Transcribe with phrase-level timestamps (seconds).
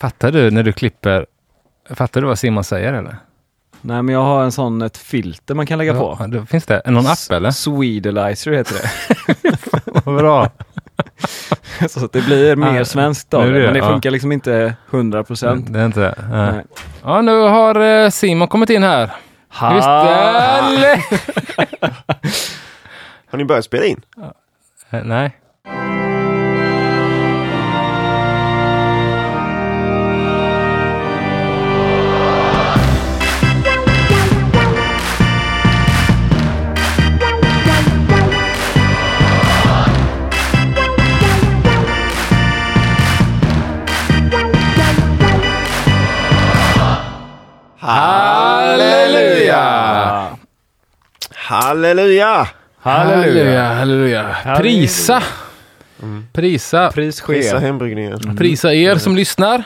[0.00, 1.26] Fattar du när du klipper?
[1.90, 3.16] Fattar du vad Simon säger eller?
[3.80, 6.16] Nej men jag har en sån, ett filter man kan lägga på.
[6.20, 7.50] Ja, då finns det någon app eller?
[7.50, 8.90] Swedelizer heter det.
[10.04, 10.50] Vad bra.
[11.88, 13.88] Så att det blir mer Ja, svenskt av det, det, men det ja.
[13.88, 15.72] funkar liksom inte 100 procent.
[15.72, 16.14] Det är inte det?
[16.30, 16.64] Nej.
[17.02, 19.10] Ja, nu har eh, Simon kommit in här.
[19.62, 21.04] Eller?
[23.30, 24.02] Har ni börjat spela in?
[24.90, 25.36] Eh, Nej.
[47.90, 49.66] Halleluja!
[51.34, 52.46] Halleluja!
[52.82, 54.36] Halleluja, halleluja.
[54.56, 55.22] Prisa.
[56.32, 56.90] Prisa.
[56.92, 57.58] Pris Prisa sker.
[57.58, 58.36] hembryggningen.
[58.36, 59.62] Prisa er som lyssnar.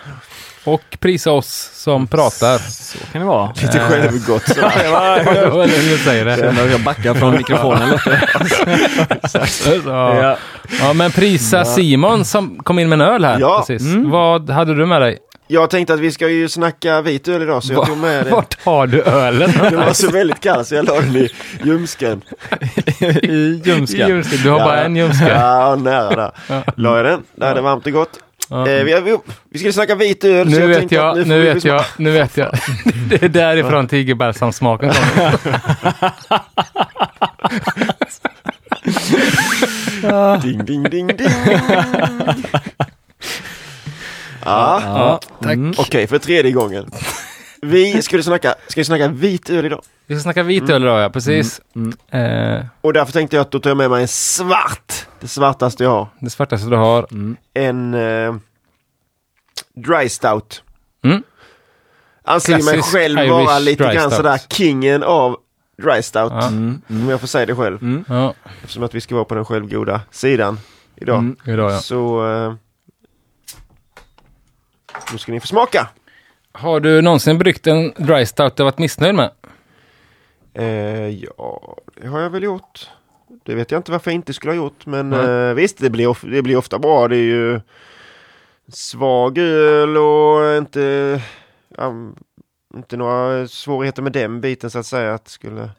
[0.64, 2.58] Och prisa oss som pratar.
[2.58, 3.52] Så kan det vara.
[3.62, 6.36] Lite självgott hur säger det?
[6.36, 8.20] Känner att jag backar från mikrofonen lite.
[9.86, 10.22] Ja.
[10.22, 10.36] Ja.
[10.80, 13.40] ja, men prisa Simon som kom in med en öl här.
[13.40, 13.64] Ja.
[13.66, 13.94] Precis.
[13.96, 15.18] Vad hade du med dig?
[15.46, 18.30] Jag tänkte att vi ska ju snacka vit öl idag så jag tog med det.
[18.30, 19.52] Vart har du ölen?
[19.60, 21.30] Den var så väldigt kall så jag la den i
[21.64, 22.22] ljumsken.
[23.22, 24.08] I ljumsken.
[24.08, 25.28] Just det, Du har bara en ljumske.
[25.28, 26.32] Ja, nära där.
[26.76, 27.22] La jag den.
[27.34, 28.10] Där är det varmt och gott.
[28.48, 28.68] Ja.
[28.68, 29.16] Eh, vi, vi,
[29.50, 30.48] vi skulle snacka vit öl.
[30.48, 32.50] Nu vet tänkte att jag, nu vi vet jag, nu vet jag.
[33.08, 35.32] Det är därifrån tigerbalsamsmaken kommer.
[40.42, 41.28] Ding, ding, ding, ding.
[44.44, 45.58] Ja, Ja, Tack.
[45.78, 46.90] okej för tredje gången.
[47.62, 49.82] Vi skulle snacka, ska vi snacka vit öl idag.
[50.06, 51.10] Vi ska snacka vit öl idag, ja.
[51.10, 51.60] Precis.
[51.76, 51.92] Mm.
[52.58, 55.06] Eh, Och därför tänkte jag att då tar jag med mig en svart.
[55.20, 56.08] Det svartaste jag har.
[56.20, 57.06] det svartaste du har.
[57.10, 57.36] Mm.
[57.54, 58.34] En eh,
[59.74, 60.62] Dry Stout.
[61.04, 61.22] Mm.
[62.24, 64.14] Anser mig själv Irish vara lite grann stout.
[64.14, 65.36] sådär kingen av
[65.82, 66.32] Dry Stout.
[66.32, 66.46] Ja.
[66.46, 66.82] Mm.
[66.88, 67.82] Om jag får säga det själv.
[67.82, 68.04] Mm.
[68.08, 70.58] Ja, Eftersom att vi ska vara på den självgoda sidan
[70.96, 71.18] idag.
[71.18, 71.36] Mm.
[71.46, 71.78] idag ja.
[71.78, 72.54] Så eh,
[75.12, 75.88] nu ska ni få smaka.
[76.52, 79.30] Har du någonsin bryggt en dry stout du varit missnöjd med?
[80.54, 82.90] Eh, ja, det har jag väl gjort.
[83.44, 84.86] Det vet jag inte varför jag inte skulle ha gjort.
[84.86, 85.20] Men Nej.
[85.48, 87.08] eh, visst, det blir, of- det blir ofta bra.
[87.08, 87.60] Det är ju
[88.68, 91.20] svag öl och inte,
[91.76, 91.92] ja,
[92.74, 95.14] inte några svårigheter med den biten så att säga.
[95.14, 95.70] Att skulle,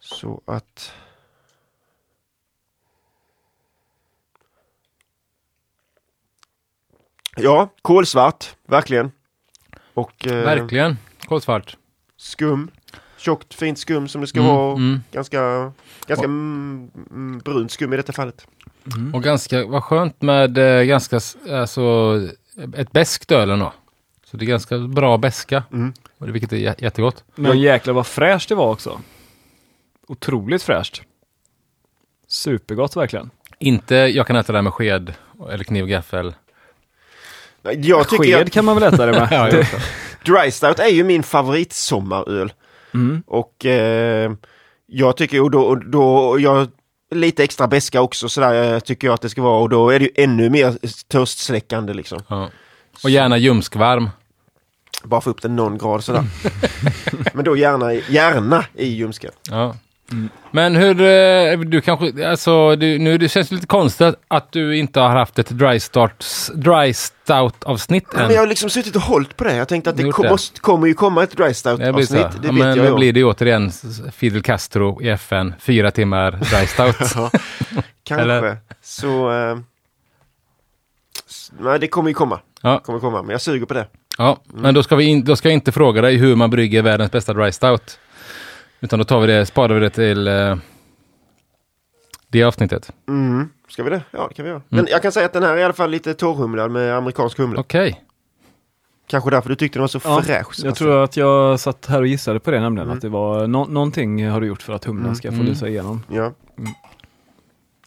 [0.00, 0.92] så att...
[7.36, 9.10] Ja, kolsvart, verkligen.
[9.94, 10.96] Och eh, Verkligen.
[11.26, 11.76] Kolsvart.
[12.16, 12.70] skum.
[13.18, 14.72] Tjockt fint skum som det ska Mm, vara.
[14.76, 15.00] mm.
[15.12, 15.72] Ganska,
[16.06, 18.46] ganska mm, mm, brunt skum i detta fallet.
[19.14, 21.20] Och ganska, vad skönt med eh, ganska,
[21.50, 22.14] alltså,
[22.76, 23.72] ett beskt öl ändå.
[24.24, 25.64] Så det är ganska bra beska.
[25.72, 25.92] Mm.
[26.18, 27.24] Och det- Vilket är jä- jättegott.
[27.34, 29.00] Men jäklar vad fräscht det var också.
[30.08, 31.02] Otroligt fräscht.
[32.26, 33.30] Supergott verkligen.
[33.58, 35.14] Inte, jag kan äta det här med sked
[35.50, 36.34] eller kniv och gaffel.
[37.72, 39.28] Jag tycker Sked att kan man väl äta det med?
[39.32, 39.68] Ja, Det-
[40.24, 42.52] Dry Stout är ju min favoritsommaröl.
[42.94, 43.22] Mm.
[43.26, 44.32] Och eh,
[44.86, 46.68] jag tycker, och då, och då jag
[47.14, 49.98] lite extra beska också sådär eh, tycker jag att det ska vara och då är
[49.98, 50.74] det ju ännu mer
[51.08, 52.18] törstsläckande liksom.
[52.28, 52.50] Ja.
[53.04, 54.10] Och gärna ljumskvarm.
[55.04, 56.24] Bara få upp den någon grad sådär.
[57.34, 59.32] Men då gärna, gärna i ljumsken.
[59.50, 59.76] Ja.
[60.50, 65.00] Men hur, eh, du kanske, alltså du, nu det känns lite konstigt att, du inte
[65.00, 68.30] har haft ett dry, starts, dry stout avsnitt Men än.
[68.32, 69.56] jag har liksom suttit och hållit på det.
[69.56, 72.10] Jag tänkte att det, kom, måste, kommer ju komma ett Dry Stout det avsnitt.
[72.10, 72.94] Det ja, vet men jag ju.
[72.94, 73.70] blir det ju återigen
[74.12, 76.96] Fidel Castro i FN, fyra timmar dry stout.
[78.04, 78.22] Kanske.
[78.22, 78.56] Eller?
[78.82, 79.30] Så...
[81.28, 82.40] S- nej, det kommer ju komma.
[82.62, 82.78] Ja.
[82.78, 83.22] Kommer komma.
[83.22, 83.86] Men jag suger på det.
[84.18, 86.82] Ja, men då ska, vi in, då ska jag inte fråga dig hur man brygger
[86.82, 87.98] världens bästa dry stout.
[88.80, 90.56] Utan då tar vi det, sparar vi det till eh,
[92.28, 92.92] det avsnittet.
[93.08, 93.48] Mm.
[93.68, 94.02] Ska vi det?
[94.10, 94.62] Ja, det kan vi göra.
[94.68, 97.38] Men jag kan säga att den här är i alla fall lite torrhumlad med amerikansk
[97.38, 97.58] humle.
[97.60, 98.02] Okej.
[99.08, 100.46] Kanske därför du tyckte den var så Ja, fräsch.
[100.46, 100.66] alltså.
[100.66, 103.64] Jag tror att jag satt här och gissade på det nämligen, att det var nå-
[103.66, 105.46] någonting har du gjort för att humlen ska få Mm.
[105.46, 106.02] lysa igenom.
[106.10, 106.32] Ja.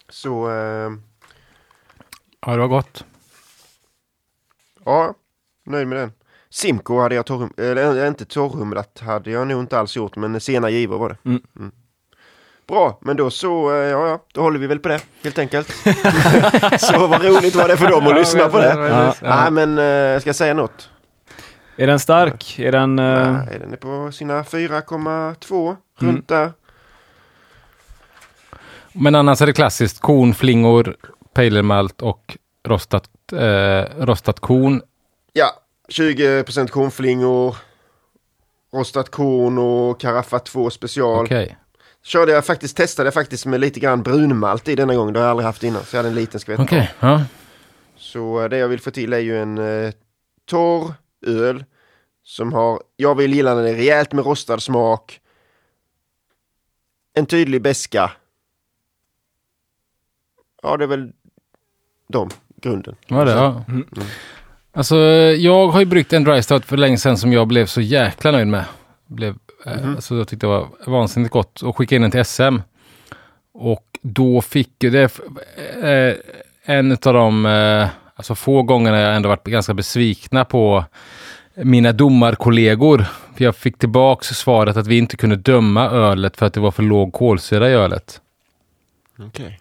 [0.10, 0.50] Så...
[0.50, 0.90] Eh,
[2.46, 3.06] Ja, det var gott.
[4.86, 5.14] ja,
[5.66, 6.12] nöjd med den.
[6.52, 7.54] Simco hade jag torrhum...
[7.58, 11.18] Eller inte torrhumlat hade jag nog inte alls gjort, men sena givor var det.
[11.30, 11.72] Mm.
[12.68, 15.68] Bra, men då så, eh, ja, ja, då håller vi väl på det, helt enkelt.
[16.80, 18.74] så vad roligt var det för dem att lyssna på det.
[18.90, 19.14] Ja.
[19.22, 20.90] Nej, men eh, ska jag säga något?
[21.78, 22.60] Är den stark?
[22.60, 23.00] Är den...
[23.00, 26.16] eh, Nej, den är på sina 4,2 Mm.
[26.16, 26.52] runt där.
[28.94, 30.96] Men annars är det klassiskt korn, flingor,
[31.34, 32.38] pale malt och
[32.68, 34.82] rostat, eh, rostat korn
[35.34, 35.46] Ja,
[35.90, 37.56] 20% kornflingor,
[38.74, 41.26] rostat korn och Karaffa 2 special.
[41.26, 41.58] Okej.
[42.04, 45.14] Körde jag faktiskt, testade jag faktiskt med lite grann brunmalt i denna gång.
[45.14, 45.84] Det har jag aldrig haft innan.
[45.84, 46.60] Så jag hade en liten skvätt.
[46.60, 47.24] Okej, ja.
[47.96, 49.92] Så eh, det jag vill få till är ju en eh,
[50.46, 50.94] torr
[51.28, 51.66] öl.
[52.24, 55.22] Som har, jag vill gilla den är rejält med rostad smak.
[57.14, 58.12] En tydlig beska.
[60.62, 61.12] Ja, det är väl
[62.08, 62.30] de,
[62.62, 62.96] grunden.
[63.08, 63.32] Var det?
[63.32, 63.64] Ja.
[63.68, 63.88] Mm.
[64.74, 64.96] Alltså,
[65.38, 68.32] jag har ju bryggt en dry stout för länge sedan som jag blev så jäkla
[68.32, 68.66] nöjd med.
[69.08, 69.36] Blev,
[69.66, 69.96] eh, Mhm.
[69.96, 72.58] alltså, jag tyckte det var vansinnigt gott och skickade in den till SM.
[73.54, 75.20] Och då fick ju det
[75.84, 76.16] eh,
[76.76, 80.86] en av de eh, alltså få gångerna jag ändå varit ganska besvikna på
[81.56, 83.06] mina domarkollegor.
[83.38, 86.72] För jag fick tillbaks svaret att vi inte kunde döma ölet för att det var
[86.72, 88.22] för låg kolsyra i ölet.
[89.20, 89.60] Okej.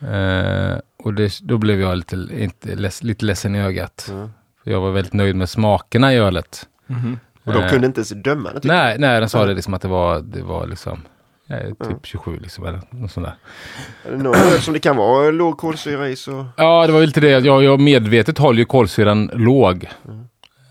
[0.00, 0.76] Eh,
[1.06, 4.06] och det, då blev jag lite, inte, leds, lite ledsen i ögat.
[4.10, 4.30] Mm.
[4.64, 6.68] För jag var väldigt nöjd med smakerna i ölet.
[6.86, 7.18] Mhm.
[7.44, 8.60] Och de Eh, kunde inte ens döma det?
[8.64, 9.46] Nej, nej, den sa Ja.
[9.46, 11.00] det liksom att det var, det var liksom
[11.48, 11.96] eh, typ Ja.
[12.02, 14.58] 27 liksom eller något sånt där.
[14.60, 16.46] Som det kan vara låg kolsyra i så...
[16.56, 17.30] Ja, det var väl lite det.
[17.30, 19.88] Jag, jag medvetet håller ju kolsyran låg.
[20.08, 20.24] Mm.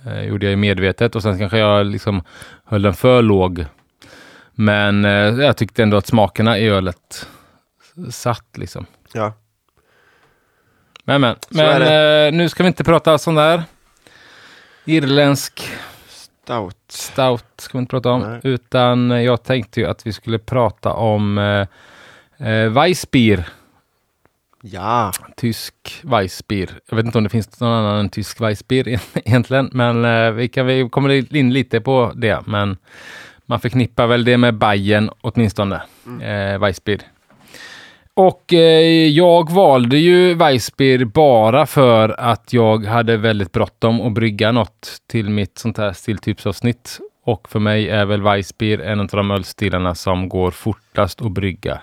[0.07, 2.23] Eh, gjorde jag ju medvetet och sen kanske jag liksom
[2.65, 3.65] höll den för låg.
[4.51, 7.27] Men eh, jag tyckte ändå att smakerna i ölet
[8.11, 8.85] satt liksom.
[9.13, 9.33] Ja.
[11.07, 13.63] Men men, Så men eh, nu ska vi inte prata sån där
[14.85, 15.69] irländsk
[16.07, 16.77] Stout.
[16.87, 18.21] stout ska vi inte prata om.
[18.21, 18.39] Nej.
[18.43, 21.67] Utan eh, jag tänkte ju att vi skulle prata om eh,
[22.49, 23.47] eh, Weissbier.
[24.61, 25.11] Ja.
[25.37, 26.69] Tysk Weissbier.
[26.89, 29.69] Jag vet inte om det finns någon annan än tysk Weissbier egentligen.
[29.73, 32.47] Men eh, vi, kan, vi kommer in lite på det.
[32.47, 32.77] Men
[33.45, 35.81] man förknippar väl det med Bayern åtminstone.
[36.21, 37.01] Eh, Weissbier.
[38.17, 44.51] Och eh, jag valde ju Weissbier bara för att jag hade väldigt bråttom att brygga
[44.51, 46.99] något till mitt sånt här stilltypsavsnitt.
[47.23, 51.81] Och för mig är väl Weissbier en av de ölstilarna som går fortast att brygga.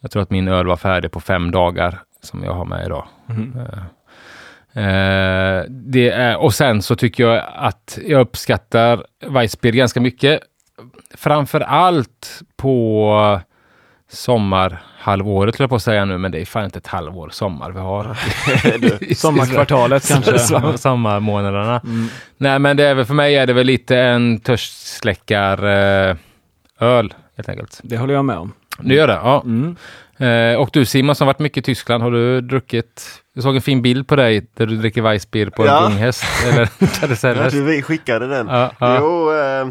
[0.00, 3.06] Jag tror att min öl var färdig på fem dagar som jag har med idag.
[3.26, 3.58] Mhm.
[4.72, 10.40] Eh, det är, och sen så tycker jag att jag uppskattar Weissbier ganska mycket.
[11.14, 13.40] Framför allt på
[14.12, 17.70] sommarhalvåret, höll jag på att säga nu, men det är fan inte ett halvår sommar
[17.70, 18.04] vi har.
[19.14, 20.38] Sommarkvartalet kanske.
[20.38, 21.80] Som- Sommarmånaderna.
[21.84, 22.08] Mm.
[22.36, 25.64] Nej, men det är väl för mig är det väl lite en törstsläckar
[26.10, 26.16] eh,
[26.80, 27.80] öl helt enkelt.
[27.82, 28.52] Det håller jag med om.
[28.78, 29.12] Du gör det?
[29.22, 29.42] Ja.
[29.44, 29.76] Mm.
[30.18, 33.06] Eh, och du Simon som varit mycket i Tyskland, har du druckit?
[33.34, 35.78] Jag såg en fin bild på dig där du dricker Weissbier på Ja.
[35.86, 36.24] en unghäst.
[36.52, 36.66] Eller
[37.00, 37.56] karuselhäst.
[37.56, 38.46] Ja, vi skickade den.
[38.48, 38.96] Ja, ja.
[39.00, 39.68] Jo, eh,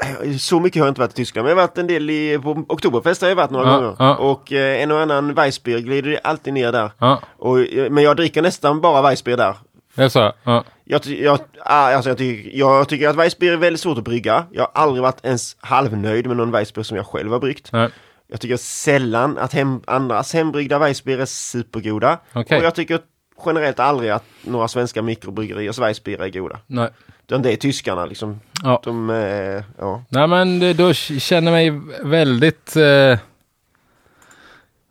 [0.40, 1.44] så mycket har jag inte varit i Tyskland.
[1.44, 3.96] Men jag har varit en del i, på Oktoberfest har jag varit några Ja, gånger.
[3.98, 4.16] ja.
[4.16, 6.90] Och eh, en och annan Weissbier glider alltid ner där.
[6.98, 9.54] Ja, Och, eh, men jag dricker nästan bara Weissbier där.
[9.94, 10.64] jag sa ja.
[10.84, 14.44] Jag, jag, ah, alltså jag, tycker, jag tycker att Weissbier är väldigt svårt att brygga.
[14.52, 17.68] Jag har aldrig varit ens halvnöjd med någon Weissbier som jag själv har bryggt.
[17.72, 17.90] Nej.
[18.28, 22.18] Jag tycker sällan att hem, andras hembryggda Weissbier är supergoda.
[22.32, 22.58] Okej.
[22.58, 23.00] Och jag tycker
[23.46, 26.58] generellt aldrig att några svenska mikrobryggeriers Weissbier är goda.
[26.66, 26.88] Nej.
[27.26, 28.40] Utan det är tyskarna liksom.
[28.62, 28.80] Ja.
[28.84, 30.02] De, eh, ja.
[30.08, 33.18] Nej, men det- då känner mig väldigt eh,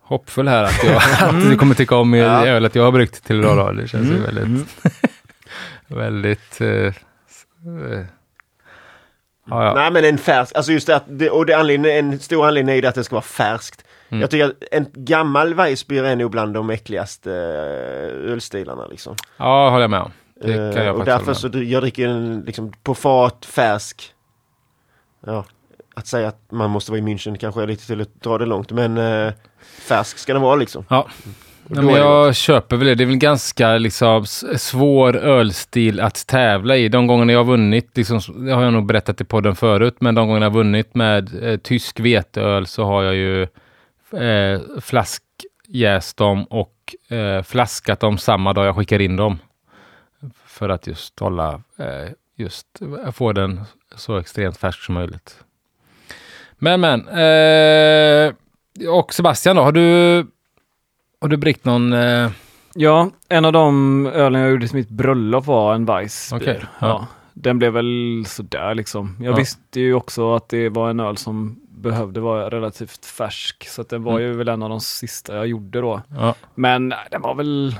[0.01, 0.95] hoppfull här att, jag,
[1.29, 2.13] att du kommer tycka om.
[2.13, 2.45] Ja.
[2.47, 3.57] ölet jag har bryggt till idag.
[3.57, 3.71] Då.
[3.81, 4.23] Det känns ju Mm.
[4.23, 4.65] väldigt, Mm.
[5.87, 6.61] väldigt...
[6.61, 6.93] Eh, eh,
[9.49, 9.73] ja, ja.
[9.75, 12.81] Nej men en färsk, alltså just det och det anledning, en stor anledning är ju
[12.81, 13.83] det att det ska vara färskt.
[14.09, 14.21] Mm.
[14.21, 19.15] Jag tycker att en gammal Weissbier är nog bland de äckligaste eh, ölstilarna liksom.
[19.37, 20.11] ja, håller jag med om.
[20.41, 23.45] Det kan jag och faktiskt därför hålla med så jag dricker en liksom på fat,
[23.45, 24.13] färsk.
[25.25, 25.45] Ja,
[25.95, 28.45] att säga att man måste vara i München kanske är lite till att dra det
[28.45, 29.33] långt men eh,
[29.87, 30.85] färsk ska den vara liksom.
[30.89, 31.07] Ja.
[31.69, 32.95] Och Ja, men jag köper väl det.
[32.95, 34.25] Det är väl ganska liksom,
[34.57, 36.89] svår ölstil att tävla i.
[36.89, 40.15] De gångerna jag har vunnit, liksom, det har jag nog berättat i podden förut, men
[40.15, 43.47] de gångerna jag har vunnit med eh, tysk veteöl så har jag ju
[44.15, 49.37] eh, flaskjäst dem och eh, flaskat dem samma dag jag skickar in dem.
[50.45, 52.67] För att just hålla, eh, just
[53.13, 53.61] få den
[53.95, 55.37] så extremt färsk som möjligt.
[56.57, 58.33] Men men, eh,
[58.89, 60.27] och Sebastian då, har du
[61.21, 61.93] har du bryggt någon...
[61.93, 62.29] Eh,
[62.77, 66.41] Ja, en av de ölen jag gjorde till mitt bröllop var en Weissbier.
[66.41, 66.87] Okej, ja.
[66.87, 67.07] ja.
[67.33, 69.17] Den blev väl sådär liksom.
[69.21, 69.35] Jag Ja.
[69.35, 73.67] visste ju också att det var en öl som behövde vara relativt färsk.
[73.69, 74.23] Så att den var Mm.
[74.23, 76.01] ju väl en av de sista jag gjorde då.
[76.15, 77.75] ja, Men nej, den var väl...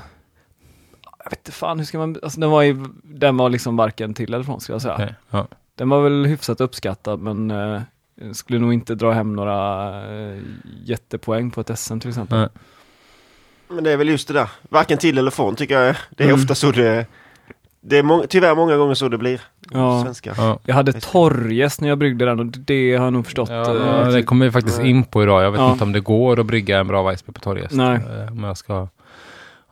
[1.24, 2.16] Jag vet inte fan, hur ska man...
[2.22, 2.84] Alltså den var ju...
[3.02, 4.94] Den var liksom varken till eller från skulle jag säga.
[4.94, 5.46] okej, ja.
[5.74, 7.80] Den var väl hyfsat uppskattad men eh,
[8.32, 10.38] skulle nog inte dra hem några eh,
[10.84, 12.38] jättepoäng på ett SM till exempel.
[12.38, 12.48] Nej.
[13.68, 15.96] Men det är väl just det där, varken till eller från tycker jag.
[16.10, 16.40] Det är Mm.
[16.40, 17.06] ofta så det
[17.80, 19.40] Det är må tyvärr många gånger så det blir.
[19.70, 20.02] Ja.
[20.04, 20.34] Svenska.
[20.36, 20.58] Ja.
[20.64, 23.48] Jag hade torrjäst när jag bryggde den och det har jag nog förstått.
[23.50, 25.42] Ja, eh, det kommer vi faktiskt in på idag.
[25.42, 25.72] Jag vet Ja.
[25.72, 27.74] inte om det går att brygga en bra Weissbier på torrjäst.
[27.74, 27.96] Nej.
[27.96, 28.88] Eh, Om jag ska,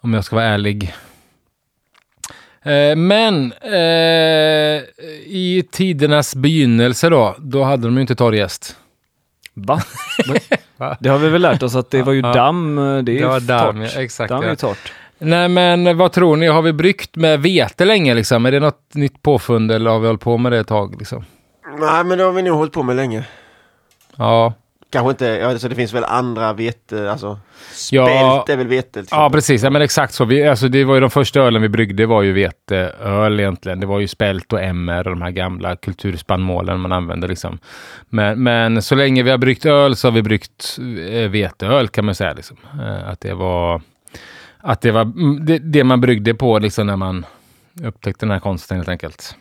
[0.01, 0.95] om jag ska vara ärlig.
[2.63, 4.83] Eh, Men eh,
[5.27, 8.77] i tidernas begynnelse då, då hade de ju inte torrjäst.
[9.55, 9.81] Va?
[10.77, 10.97] Va?
[11.01, 12.77] Det har vi väl lärt oss att det var ju damm.
[12.77, 13.93] Det är Det ju var damm, torrt.
[13.95, 14.93] ja, exakt, Damm är torrt.
[15.25, 18.47] Nej men vad tror ni, har vi bryggt med vete länge liksom?
[18.47, 21.25] Är det något nytt påfund eller har vi hållit på med det ett tag liksom?
[21.81, 23.25] Nej, men det har vi nog hållit på med länge.
[24.17, 24.55] Ja,
[24.93, 27.39] Kanske inte, ja, så det finns väl andra vete, alltså
[27.91, 28.07] Ja.
[28.07, 29.05] spält är väl vete.
[29.11, 29.63] Ja, precis.
[29.63, 30.25] Ja, men exakt så.
[30.25, 33.81] Vi, alltså, det var ju de första ölen vi bryggde var ju veteöl egentligen.
[33.81, 37.59] Det var ju spält och MR och de här gamla kulturspannmålen man använde liksom.
[38.09, 40.79] Men, men så länge vi har bryggt öl så har vi bryggt
[41.11, 42.57] eh, veteöl kan man säga liksom.
[42.83, 43.83] Eh, att det var,
[44.65, 47.27] att det var mm, det, det man bryggde på liksom när man
[47.83, 49.37] upptäckte den här konsten helt enkelt.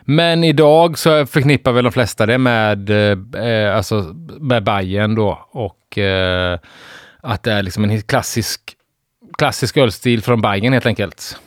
[0.00, 2.90] Men idag så förknippar väl de flesta det med,
[3.34, 6.58] eh, alltså med Bajen då och eh,
[7.22, 8.60] att det är liksom en klassisk,
[9.38, 11.38] klassisk ölstil från Bajen helt enkelt.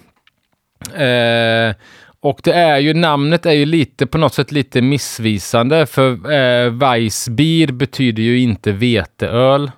[0.93, 1.75] Eh,
[2.19, 6.71] och det är ju, namnet är ju lite på något sätt lite missvisande för eh,
[6.71, 9.71] Weissbier betyder ju inte veteöl.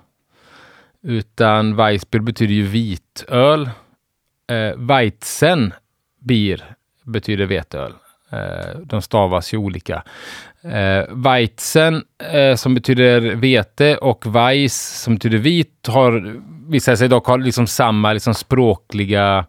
[1.04, 3.70] Utan Weissbier betyder ju vitöl.
[4.50, 7.92] Eh, Weizenbier betyder veteöl.
[8.30, 10.02] Eh, de stavas ju olika.
[10.62, 17.26] Eh, Weizen eh, som betyder vete och Weiss som betyder vit har visat sig dock
[17.26, 19.46] ha liksom samma liksom språkliga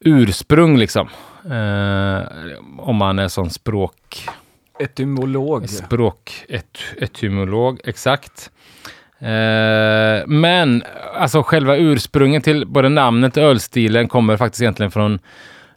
[0.00, 1.08] ursprung liksom.
[1.44, 2.22] Eh,
[2.78, 4.28] om man är sån språk...
[4.80, 5.68] Etymolog.
[5.68, 8.50] Språk, et, etymolog, exakt.
[9.20, 10.82] Eh, men
[11.14, 15.18] alltså själva ursprunget till både namnet och ölstilen kommer faktiskt egentligen från,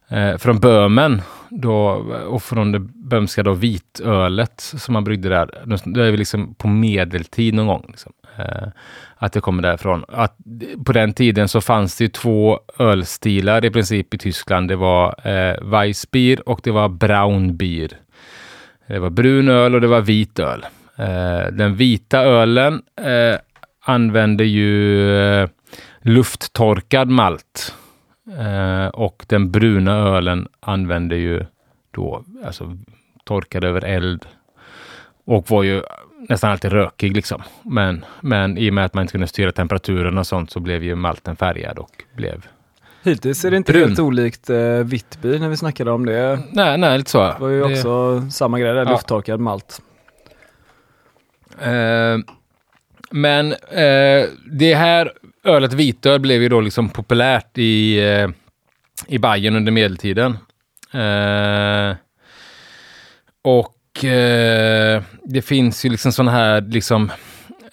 [0.09, 5.49] eh, från Böhmen då, och från det böhmska då vitölet som man bryggde där.
[5.85, 7.85] Det är väl liksom på medeltid någon gång.
[7.87, 8.13] Liksom.
[8.37, 8.67] Eh,
[9.15, 10.05] att det kommer därifrån.
[10.07, 10.37] Att,
[10.85, 14.67] på den tiden så fanns det ju två ölstilar i princip i Tyskland.
[14.67, 17.91] Det var eh, Weissbier och det var Braunbier.
[18.87, 20.65] Det var brun öl och det var vit öl.
[21.01, 23.39] Eh, den vita ölen eh,
[23.85, 25.49] använde ju eh,
[26.01, 27.75] lufttorkad malt.
[28.93, 31.45] Och den bruna ölen använde ju
[31.91, 32.77] då alltså
[33.23, 34.25] torkad över eld.
[35.25, 35.81] Och var ju
[36.29, 37.41] nästan alltid rökig liksom.
[37.63, 40.83] Men, men i och med att man inte kunde styra temperaturen och sånt så blev
[40.83, 42.45] ju malten färgad och blev...
[43.03, 43.87] Hittills är det inte Brun.
[43.87, 46.39] helt olikt eh, Vittby när vi snackade om det.
[46.51, 47.21] Nej, nej, lite så.
[47.23, 48.91] Det var ju Det- också samma grej där, Ja.
[48.91, 49.81] lufttorkad malt.
[51.61, 52.17] Eh,
[53.11, 55.11] men eh, det här
[55.43, 58.29] ölet vitöl blev ju då liksom populärt i, eh,
[59.07, 60.37] i Bayern under medeltiden.
[60.93, 61.95] Eh,
[63.43, 67.11] och eh, det finns ju liksom sådana här liksom,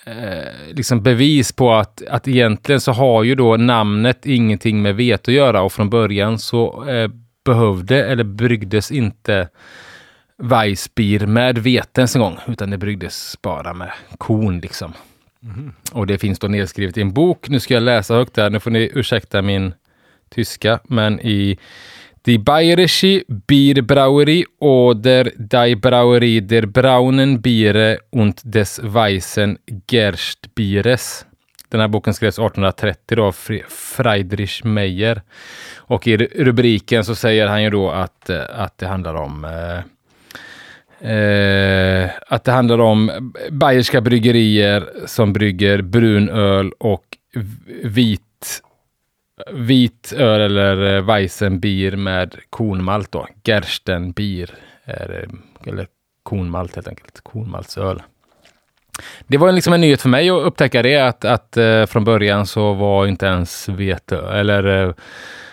[0.04, 5.30] eh, liksom bevis på att, att egentligen så har ju då namnet ingenting med vete
[5.30, 7.10] att göra och från början så eh,
[7.44, 9.48] behövde eller bryggdes inte
[10.42, 14.92] Weissbier med vete ens en gång, utan det bryggdes bara med korn liksom.
[15.92, 17.48] Och det finns då nedskrivet i en bok.
[17.48, 19.74] Nu ska jag läsa högt där, nu får ni ursäkta min
[20.28, 21.58] tyska, men i
[22.24, 29.58] Die Bayerische Bierbrauerie oder Die Brauerie der braunen Biere und des weißen
[29.90, 31.24] Gerstbieres.
[31.68, 35.22] Den här boken skrevs 1830 då av Fri- Friedrich Meyer.
[35.76, 39.44] Och i ru- rubriken så säger han ju då att, eh, att det handlar om
[39.44, 39.80] eh,
[41.00, 47.04] Eh, att det handlar om bayerska bryggerier som brygger brunöl och
[47.82, 48.62] vit,
[49.52, 53.26] vit öl eller eh, Weissenbier med kornmalt då.
[53.44, 54.50] Gerstenbier,
[54.84, 55.86] är, eh, eller
[56.22, 57.20] kornmalt helt enkelt.
[57.20, 58.02] Kornmaltsöl.
[59.26, 62.46] Det var liksom en nyhet för mig att upptäcka det, att, att eh, från början
[62.46, 64.94] så var inte ens vete, eller eh,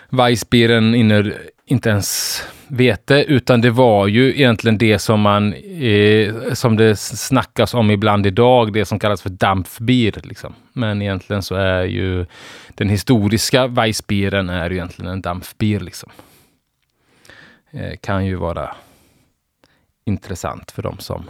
[0.09, 1.33] Weissbieren inne,
[1.65, 7.73] inte ens vete, utan det var ju egentligen det som man, eh, som det snackas
[7.73, 10.21] om ibland idag, det som kallas för dampfbier.
[10.23, 10.53] Liksom.
[10.73, 12.25] Men egentligen så är ju
[12.69, 15.79] den historiska Weissbieren är ju egentligen en dampfbier.
[15.79, 16.09] Liksom.
[17.71, 18.75] Eh, kan ju vara
[20.05, 21.29] intressant för dem som...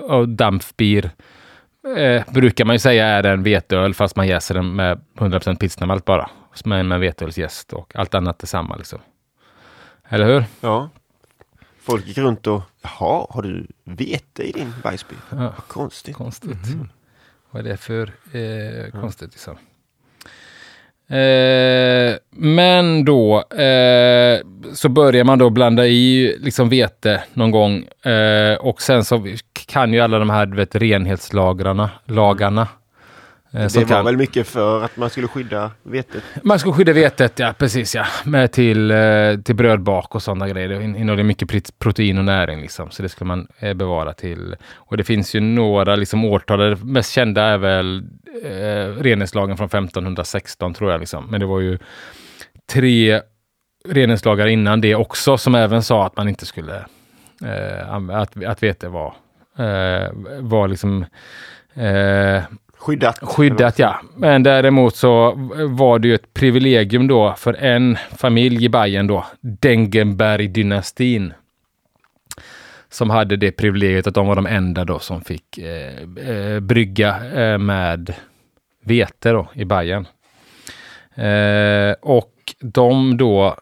[0.00, 1.10] Och dampfbier
[1.96, 6.04] eh, brukar man ju säga är en veteöl fast man jäser den med 100% pilsnermalt
[6.04, 6.30] bara.
[6.64, 8.98] Med, med veteölsjäst och allt annat är samma liksom.
[10.08, 10.44] Eller hur?
[10.60, 10.88] Ja.
[11.80, 15.20] Folk gick runt och, jaha, har du vete i din Weissbier?
[15.30, 15.36] Ja.
[15.36, 16.16] Vad konstigt.
[16.16, 16.58] Konstigt.
[17.50, 19.56] Vad är det för eh, konstigt liksom?
[21.08, 24.40] Eh, men då eh,
[24.72, 29.26] så börjar man då blanda i liksom vete någon gång eh, och sen så
[29.66, 32.68] kan ju alla de här du vet, renhetslagarna, lagarna.
[33.54, 36.22] Eh, Det var kan- väl mycket för att man skulle skydda vetet.
[36.42, 38.04] Man ska skydda vetet, ja precis ja.
[38.24, 40.68] Med till, eh, till brödbak och sådana grejer.
[40.68, 42.90] Det innehåller mycket protein och näring liksom.
[42.90, 44.56] Så det ska man eh, bevara till.
[44.74, 46.58] Och det finns ju några liksom årtal.
[46.58, 48.04] Det mest kända är väl
[48.44, 51.26] eh, renhetslagen från 1516 tror jag liksom.
[51.30, 51.78] Men det var ju
[52.72, 53.20] tre
[53.88, 56.76] renhetslagar innan det också som även sa att man inte skulle
[57.44, 59.14] eh, att, att vete var,
[59.58, 60.08] eh,
[60.40, 61.04] var liksom
[61.74, 62.42] eh,
[62.78, 63.18] Skyddat.
[63.22, 64.00] Skyddat ja.
[64.16, 65.32] Men däremot så
[65.68, 71.32] var det ju ett privilegium då för en familj i Bayern då, Dengenberg-dynastin.
[72.88, 77.16] Som hade det privilegiet att de var de enda då som fick eh, eh brygga
[77.34, 78.14] eh, med
[78.84, 80.06] vete då i Bayern.
[81.14, 83.56] Eh, och de då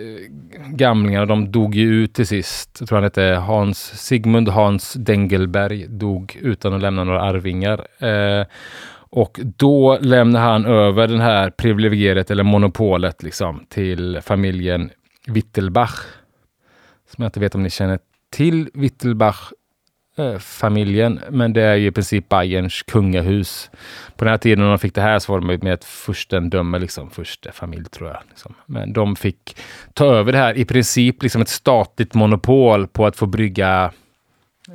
[0.00, 0.26] Eh,
[0.66, 2.76] gamlingarna, de dog ju ut till sist.
[2.80, 7.86] Jag tror han hette Hans, Sigmund Hans Dengelberg dog utan att lämna några arvingar.
[7.98, 8.46] Eh,
[9.12, 14.90] och då lämnar han över den här privilegiet eller monopolet liksom till familjen
[15.26, 16.00] Wittelbach.
[17.10, 17.98] Som jag inte vet om ni känner
[18.30, 19.52] till Wittelbach
[20.16, 23.70] Eh, familjen, men det är ju i princip Bayerns kungahus.
[24.16, 26.78] På den här tiden när de fick det här så var de med ett furstendöme,
[26.78, 28.18] liksom första familj tror jag.
[28.28, 28.54] Liksom.
[28.66, 29.56] Men de fick
[29.94, 33.92] ta över det här, i princip liksom ett statligt monopol på att få brygga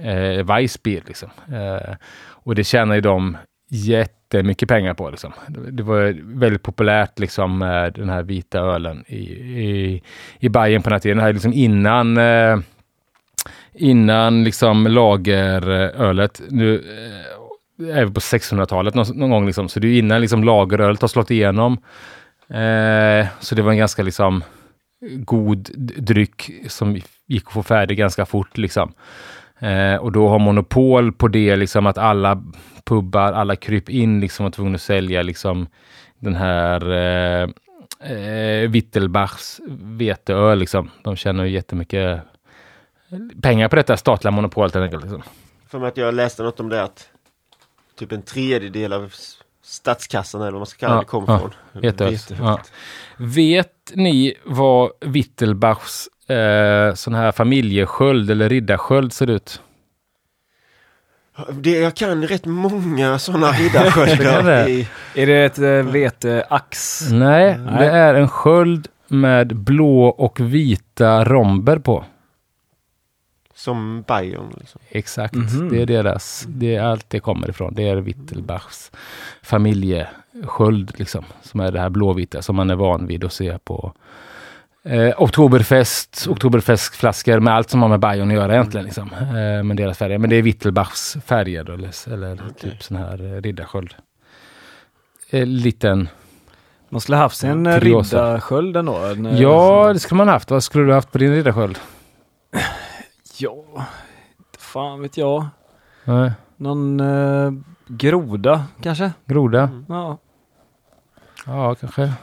[0.03, 1.03] eh, Weissbier.
[1.07, 1.29] Liksom.
[1.53, 3.37] Eh, och det tjänar ju de
[3.69, 5.09] jättemycket pengar på.
[5.09, 5.33] Liksom.
[5.47, 9.23] Det, var väldigt populärt liksom, med den här vita ölen i,
[9.61, 10.01] i,
[10.39, 11.17] i Bayern på den här tiden.
[11.17, 12.57] Det här är liksom innan eh,
[13.77, 16.41] innan liksom lagerölet.
[16.49, 19.69] Nu eh, är vi på 600-talet någon, någon gång, liksom.
[19.69, 21.73] så det är innan liksom lagerölet har slått igenom.
[22.49, 24.43] Eh, så det var en ganska liksom
[25.15, 28.57] god dryck som gick att få färdig ganska fort.
[28.57, 28.93] Liksom.
[29.59, 32.43] Eh, och då har monopol på det, liksom att alla
[32.83, 35.67] pubbar, alla kryp in liksom var tvungna att sälja liksom
[36.19, 37.49] den här eh,
[38.11, 40.59] eh, Wittelbachs veteöl.
[40.59, 40.89] Liksom.
[41.03, 42.21] De tjänar ju jättemycket
[43.41, 44.75] pengar på detta statliga monopolet.
[44.75, 45.23] Liksom.
[45.67, 47.09] För mig att jag läste något om det att
[47.99, 49.13] typ en tredjedel av
[49.63, 51.81] statskassan eller vad man ska kalla Ja, det kommer ja, från.
[51.81, 52.17] Vete.
[52.39, 52.59] Ja.
[53.17, 59.61] Vet ni vad Wittelbachs eh, sån här familjesköld eller riddarsköld ser ut?
[61.51, 64.43] Det, jag kan rätt många sådana riddarsköldar.
[64.65, 64.69] det.
[64.69, 67.01] i- Är det ett äh, veteax?
[67.11, 67.73] Nej, Nej.
[67.79, 72.05] det är en sköld med blå och vita romber på.
[73.65, 74.53] Som Bayern.
[74.59, 74.81] Liksom.
[74.89, 75.69] Exakt, Mhm.
[75.69, 77.73] det är deras, det är allt det kommer ifrån.
[77.73, 78.91] Det är Wittelbachs
[79.43, 83.93] familjesköld liksom, som är det här blåvita som man är van vid att se på
[84.83, 88.85] eh, Oktoberfest, Oktoberfestflaskor med allt som har med Bayern att göra egentligen.
[88.85, 89.09] Liksom.
[89.13, 90.17] Eh, med deras färger.
[90.17, 93.93] Men det är Wittelbachs färger då, eller, eller typ sån här eh, riddarsköld.
[95.29, 96.09] Eh, liten,
[96.89, 98.17] Man skulle haft en Kuriosa.
[98.25, 98.95] riddarsköld ändå.
[98.97, 100.51] En, äh, ja det skulle man haft.
[100.51, 101.79] Vad skulle du haft på din riddarsköld?
[103.37, 103.55] Ja,
[104.39, 105.45] inte fan vet jag.
[106.03, 106.31] Nej.
[106.57, 107.51] Någon äh,
[107.87, 109.11] groda kanske?
[109.25, 109.69] Groda?
[109.87, 110.17] Ja,
[111.47, 112.13] Ja, kanske.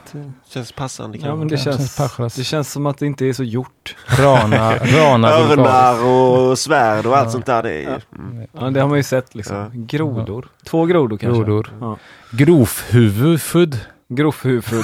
[0.45, 1.69] Känns passande ja men kanske.
[1.69, 3.95] det känns känns, det känns som att det inte är så gjort.
[4.19, 5.29] Rana, rana.
[5.29, 7.31] Örnar och svärd och allt Ja.
[7.31, 7.63] sånt där.
[7.63, 8.17] Det är, ju- Ja.
[8.17, 8.47] mm.
[8.51, 9.55] Ja, det har man ju sett liksom.
[9.57, 9.69] Ja.
[9.73, 10.47] Grodor.
[10.65, 11.43] Två grodor kanske.
[11.43, 11.73] Grodor.
[11.79, 11.97] Ja.
[12.31, 13.79] Grovhuvud.
[14.09, 14.83] Grovhuvud.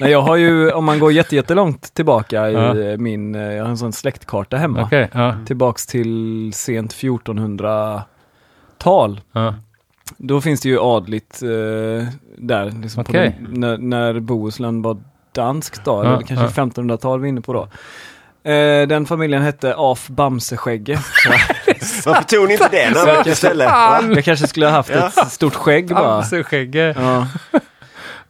[0.00, 2.74] Nej, jag har ju, om man går jätte, jättelångt tillbaka i Ja.
[2.98, 4.82] min, eh, jag har en sån släktkarta hemma.
[4.82, 5.36] Okej, ja.
[5.46, 9.20] Tillbaks till sent 1400-tal.
[9.32, 9.54] ja.
[10.16, 11.48] Då finns det ju adligt eh,
[12.38, 13.38] där, liksom på Okej.
[13.40, 14.96] den, när, när Bohuslän var
[15.34, 16.64] danskt då, Ja, eller kanske ja.
[16.66, 17.68] 1500-tal vi är inne på då.
[18.50, 20.98] Eh, den familjen hette Af Bamseskägge.
[22.06, 23.68] Varför tog ni inte det namnet istället?
[24.16, 25.06] Jag kanske skulle ha haft Ja.
[25.22, 26.02] ett stort skägg bara.
[26.02, 26.94] Bamseskägge.
[26.98, 27.26] Ja.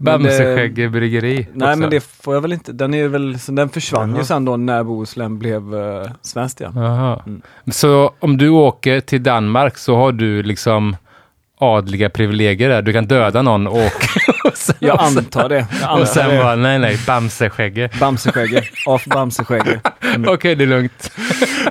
[0.02, 1.48] Bamseskägge bryggeri.
[1.54, 1.80] Nej också.
[1.80, 4.24] men det får jag väl inte, den är väl, så den försvann ju Jaha.
[4.24, 6.76] sen då när Bohuslän blev uh, svenskt igen.
[6.76, 7.42] Mm.
[7.70, 10.96] Så om du åker till Danmark så har du liksom
[11.60, 12.82] adliga privilegier där.
[12.82, 13.76] Du kan döda någon och,
[14.44, 15.66] och sen, Jag och antar det.
[15.80, 16.42] Jag och antar sen det.
[16.42, 17.90] bara, nej nej, Bamseskägge.
[18.00, 19.80] Bamseskägge, Af Bamseskägge.
[20.26, 21.12] Okej, det är lugnt.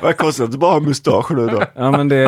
[0.01, 1.63] Vad kostar det bara mustasch nu då?
[1.75, 2.25] Ja men det,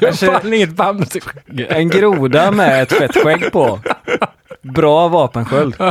[0.00, 1.64] Du har fan inget Bamseskägge.
[1.66, 3.80] en groda med ett fett skägg på.
[4.74, 5.76] Bra vapensköld.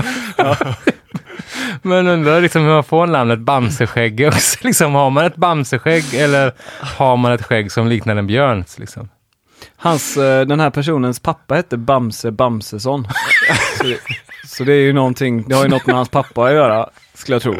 [1.81, 4.57] Men undrar liksom hur man får namnet Bamseskägge också.
[4.63, 8.79] Liksom, har man ett Bamseskägg eller har man ett skägg som liknar en björns?
[8.79, 9.09] Liksom?
[9.75, 13.07] Hans, eh, den här personens pappa hette Bamse Bamsesson.
[13.77, 13.99] Så det,
[14.47, 17.35] så det är ju någonting, det har ju något med hans pappa att göra, skulle
[17.35, 17.55] jag tro.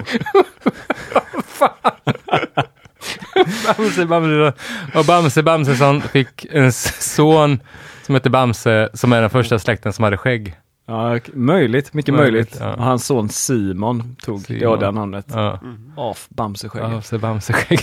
[3.77, 4.53] Bamse, Bamse,
[4.95, 7.60] och Bamse Bamsesson fick en son
[8.06, 10.56] som hette Bamse, som är den första släkten som hade skägg.
[10.89, 12.78] Ja, möjligt, mycket Möjligt, möjligt.
[12.78, 12.84] ja.
[12.84, 14.62] Hans son Simon tog Simon.
[14.62, 15.26] ja, det namnet.
[15.34, 15.60] Ja,
[15.97, 16.89] Av Bamseskägget.
[16.89, 17.80] Bamse Bamse-skägg.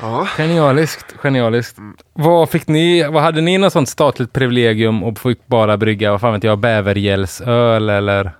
[0.00, 0.26] Ja.
[0.36, 1.78] Genialiskt, genialiskt.
[2.12, 6.20] Vad fick ni, vad hade ni något sånt statligt privilegium och fick bara brygga, vad
[6.20, 8.32] fan vet jag, bävergällsöl eller?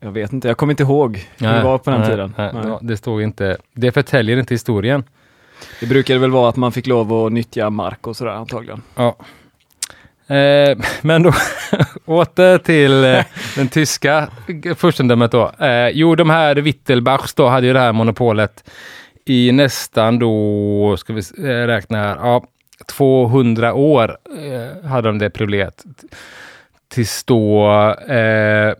[0.00, 2.34] Jag vet inte, jag kommer inte ihåg hur det var på den nej, tiden.
[2.38, 2.62] Nej, Nej.
[2.66, 5.04] ja, det stod inte, det förtäljer inte historien.
[5.80, 8.82] Det brukade väl vara att man fick lov att nyttja mark och sådär antagligen.
[8.94, 9.16] Ja.
[10.26, 11.32] Eh, men då
[12.04, 13.24] åter till eh,
[13.56, 14.28] den tyska
[14.76, 15.52] furstendömet då.
[15.58, 18.64] Eh, jo, de här Wittelbachs då hade ju det här monopolet
[19.24, 22.44] i nästan då, ska vi eh, räkna här, ja,
[22.86, 25.84] 200 år eh, hade de det privilegiet.
[26.88, 27.70] Tills då
[28.08, 28.74] eh,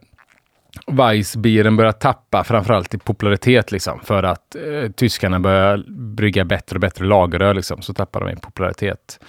[0.86, 6.80] Weissbieren börjar tappa framförallt i popularitet liksom för att eh, tyskarna börjar brygga bättre och
[6.80, 9.20] bättre lageröl liksom, så tappar de i popularitet.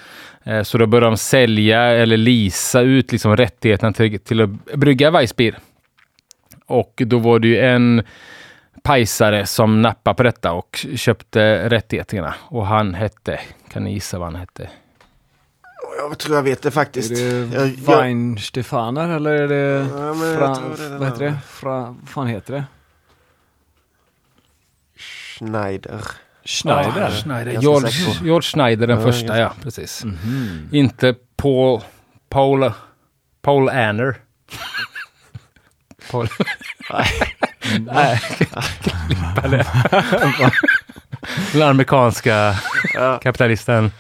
[0.43, 5.11] Eh, så då börjar de sälja eller lisa ut liksom rättigheterna till, till att brygga
[5.11, 5.57] Weissbier.
[6.65, 8.03] Och då var det ju en
[8.83, 12.35] pajsare som nappade på detta och köpte rättigheterna.
[12.41, 13.39] Och han hette,
[13.71, 14.69] kan ni gissa vad han hette?
[16.09, 17.11] Jag tror jag vet det faktiskt.
[17.11, 21.07] Är det Jag- jag- Weinstefaner eller är det, Ja, men jag Fra, tror det vad
[21.07, 21.37] heter det?
[21.47, 22.63] Fra, vad fan heter det?
[24.97, 26.01] Schneider.
[26.45, 27.07] Schneider?
[27.07, 27.61] Ah, Schneider.
[27.61, 27.89] George.
[28.23, 29.53] George Schneider, den Ja, första, ja.
[29.63, 30.03] Precis.
[30.03, 30.69] Mhm.
[30.71, 31.81] Inte Paul,
[32.29, 32.71] Paul,
[33.41, 34.15] Paul Anner.
[36.11, 36.27] Paul.
[37.79, 38.21] Nej.
[39.07, 39.65] Klippa det.
[41.53, 42.55] Den amerikanska
[43.21, 43.91] kapitalisten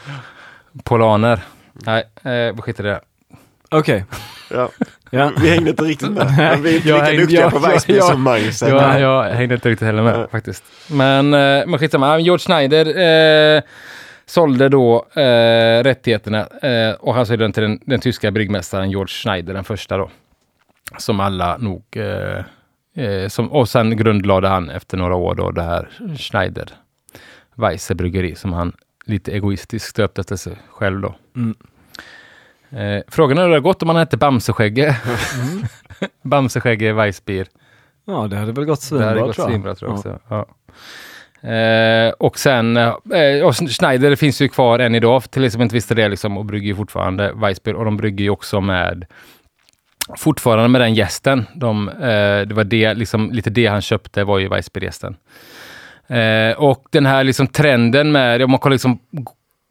[0.83, 1.41] Polaner.
[1.73, 3.01] Nej, eh, skiter i det.
[3.71, 4.05] Okej.
[4.51, 4.69] Ja.
[5.11, 5.31] Ja.
[5.41, 6.33] Vi hängde inte riktigt med.
[6.37, 8.61] Men vi är inte Jag lika hängde- duktiga jag- på Weissbier som Magnus.
[8.61, 10.27] Jag, jag hängde inte riktigt heller med Nej.
[10.31, 10.63] faktiskt.
[10.91, 12.19] Men, eh, men skitsamma.
[12.19, 12.85] George Schneider
[13.57, 13.61] eh,
[14.25, 19.07] sålde då eh, rättigheterna eh, och han sålde den till den, den tyska bryggmästaren George
[19.07, 20.09] Schneider, den första då.
[20.97, 21.83] Som alla nog...
[21.95, 26.67] Eh, eh, som, och sen grundlade han efter några år då det här Schneider
[27.55, 28.73] Weisse bryggeri som han
[29.05, 31.15] lite egoistiskt döpte efter sig själv då.
[31.35, 31.55] Mm.
[32.69, 34.97] Eh, frågan är hur det har gått om han hette Bamseskägge.
[36.23, 37.47] Bamseskägge Weissbier.
[38.05, 39.49] ja, det hade väl gått hade svinbra tror jag.
[39.49, 40.19] svinbra tror jag också.
[40.29, 40.47] Ja.
[41.49, 45.95] Eh, och sen, eh, och Schneider finns ju kvar än idag, till exempel inte visste
[45.95, 49.05] det liksom, och brygger ju fortfarande Weissbier och de brygger ju också med
[50.17, 51.45] fortfarande med den gästen.
[51.55, 55.15] De, eh, det var det, liksom, lite det han köpte var ju Weissbier-gästen.
[56.13, 58.99] Eh, och den här liksom trenden med, om man kollar liksom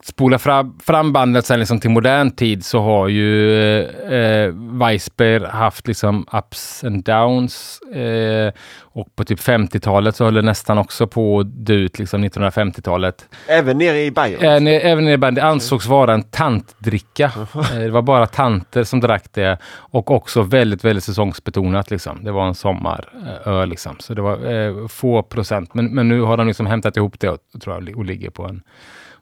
[0.02, 5.86] spola fram, fram bandet sen liksom till modern tid så har ju eh, Weissbier haft
[5.86, 7.80] liksom ups and downs.
[7.82, 8.52] Eh,
[8.94, 13.28] och på typ 50-talet så höll det nästan också på att dö ut, liksom 1950-talet.
[13.48, 14.44] Även nere i Bayern.
[14.44, 17.32] Även, även i bandet, det ansågs vara en tantdricka.
[17.72, 21.90] Eh, det var bara tanter som drack det och också väldigt, väldigt säsongsbetonat.
[21.90, 22.24] Liksom.
[22.24, 23.96] Det var en sommaröl liksom.
[23.98, 25.74] Så det var eh, få procent.
[25.74, 28.44] Men, men nu har de liksom hämtat ihop det och, tror jag, och ligger på
[28.44, 28.62] en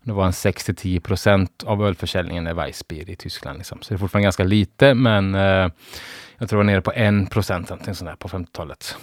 [0.02, 3.58] det var en 6-10 procent av ölförsäljningen är Weissbier i Tyskland.
[3.58, 3.78] Liksom.
[3.82, 5.68] Så det är fortfarande ganska lite, men eh,
[6.38, 8.96] jag tror det var nere på 1 procent någonting sånt där på 50-talet.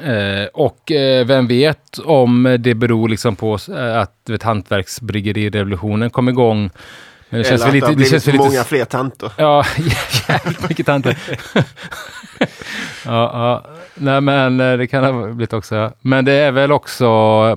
[0.00, 6.28] Eh, och eh, vem vet om det beror liksom på eh, att vet, hantverksbryggerirevolutionen kom
[6.28, 6.70] igång.
[7.28, 7.86] Men det Eller känns att väl lite...
[7.86, 9.32] det har Det blivit känns väl många lite fler tanter.
[9.36, 9.64] Ja,
[10.28, 11.18] jävligt mycket tanter.
[13.04, 15.92] ja, ja, nej men eh, det kan ha blivit också.
[16.00, 17.04] Men det är väl också,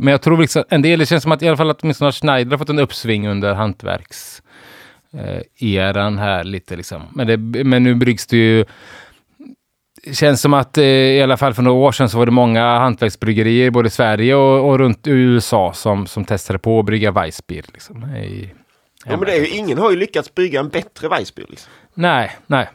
[0.01, 2.11] men jag tror liksom, en del, det känns som att i alla fall att åtminstone
[2.11, 4.41] Schneider har fått en uppsving under hantverks
[5.13, 7.01] eh, eran här lite liksom.
[7.13, 8.65] Men, det, men nu bryggs det ju
[10.11, 12.79] känns som att eh, i alla fall för några år sedan så var det många
[12.79, 17.65] hantverksbryggerier både i Sverige och, och runt USA som, som testade på att brygga Weissbier.
[17.73, 18.53] Liksom, i,
[19.05, 21.47] Ja, men det är ju, ingen har ju lyckats bygga en bättre Weissbier.
[21.49, 21.71] Liksom.
[21.93, 22.69] Nej, nej.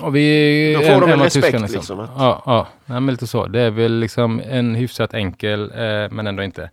[0.00, 0.74] Och vi...
[0.74, 2.68] Då får de en respekt, tyskarna, liksom, att- Ja, ja.
[2.86, 3.46] Nej, men lite så.
[3.46, 6.70] Det är väl liksom en hyfsat enkel, eh, men ändå inte.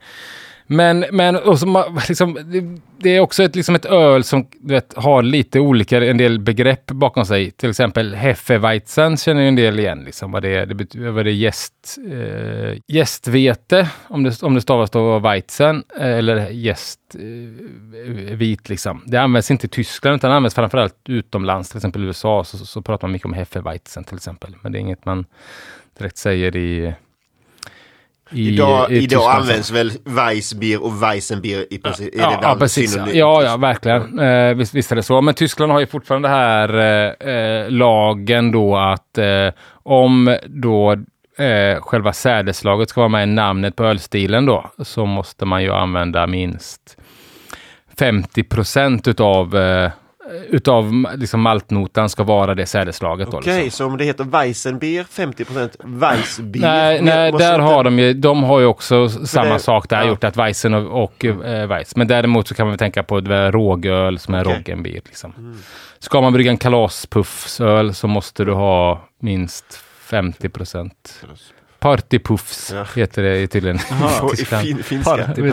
[0.71, 2.37] Men, men och så, liksom,
[2.97, 6.85] det, är också ett, liksom ett öl som vet, har lite olika, en del begrepp
[6.85, 7.51] bakom sig.
[7.51, 10.03] Till exempel Hefeweizen känner ju en del igen.
[10.03, 14.55] Liksom, vad det är, det betyder, vad det är gäst, eh, gästvete, om det, om
[14.55, 19.03] det stavas då Weizen, eh, eller gäst eh, vit liksom.
[19.05, 22.65] Det används inte i Tyskland utan används framförallt utomlands, till exempel i USA, så, så,
[22.65, 24.55] så pratar man mycket om Hefeweizen till exempel.
[24.61, 25.25] Men det är inget man
[25.97, 26.93] direkt säger i,
[28.31, 32.09] i, Idag, i idag används väl Weissbier och Weissenbier i princip?
[32.17, 32.91] Ja, ja, precis.
[32.91, 33.15] synonym?
[33.17, 34.19] Ja, ja, verkligen.
[34.19, 35.21] Eh, visst, visst är det så.
[35.21, 39.49] Men Tyskland har ju fortfarande här eh, eh, lagen då att eh,
[39.83, 40.91] om då
[41.37, 45.71] eh, själva sädeslaget ska vara med i namnet på ölstilen då, så måste man ju
[45.71, 46.97] använda minst
[47.99, 49.91] 50 procent utav, eh,
[50.49, 53.31] utav liksom maltnotan ska vara det sädeslaget.
[53.31, 53.77] Då, Okej, liksom.
[53.87, 56.61] så om det heter Weissenbier 50% Weissbier?
[56.67, 60.01] Nej, nej där inte- har de ju, de har ju också samma det- sak där,
[60.01, 60.07] ja.
[60.07, 61.95] gjort att Weissen och, och eh, Weiss.
[61.95, 64.55] Men däremot så kan man väl tänka på det rågöl som är Okej.
[64.57, 65.01] Roggenbier.
[65.05, 65.57] Liksom.
[65.99, 69.65] Ska man brygga en kalaspuffsöl så måste du ha minst
[70.01, 71.25] 50 procent.
[71.81, 72.85] Partypuffs Ja.
[72.95, 73.79] heter det tydligen
[74.19, 75.29] På- i fin, finska.
[75.35, 75.47] Du?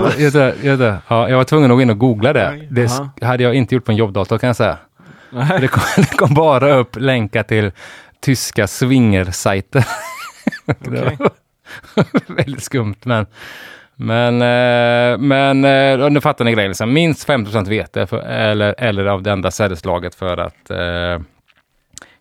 [1.09, 2.67] Ja, jag var tvungen att gå in och googla det.
[2.71, 3.11] Det Aha.
[3.23, 4.79] hade jag inte gjort på en jobbdator kan jag säga.
[5.61, 7.73] Det kom, det kom bara upp länkar till
[8.21, 9.87] tyska swingersajter.
[10.79, 11.31] Det var
[12.37, 13.27] väldigt skumt, men
[14.01, 16.71] men, eh, men eh, nu fattar ni grejen.
[16.71, 16.93] Liksom.
[16.93, 21.21] Minst 50 vete för, eller, eller av det enda sädeslaget för att eh,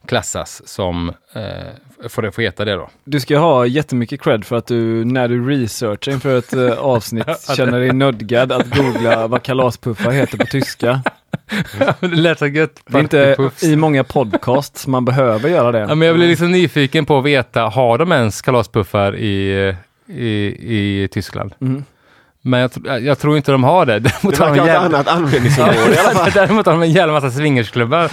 [0.08, 2.89] klassas som, eh, får det få heta det då.
[3.04, 7.26] Du ska ha jättemycket cred för att du när du researchar inför ett eh, avsnitt
[7.58, 11.02] känner dig nödgad att googla vad kalaspuffar heter på tyska.
[12.00, 12.82] det lät så gött.
[12.88, 15.80] Det är inte i många podcasts man behöver göra det.
[15.80, 19.76] Ja, men jag blir liksom nyfiken på att veta, har de ens kalaspuffar i,
[20.08, 21.54] i, i Tyskland?
[21.62, 21.84] Mm.
[22.41, 24.00] Men jag, tr- jag tror inte de har det.
[24.00, 26.32] Däremot Det verkar en ha ett jävla, annat användningsområde i alla fall.
[26.34, 28.12] däremot har de en jävla massa swingersklubbar.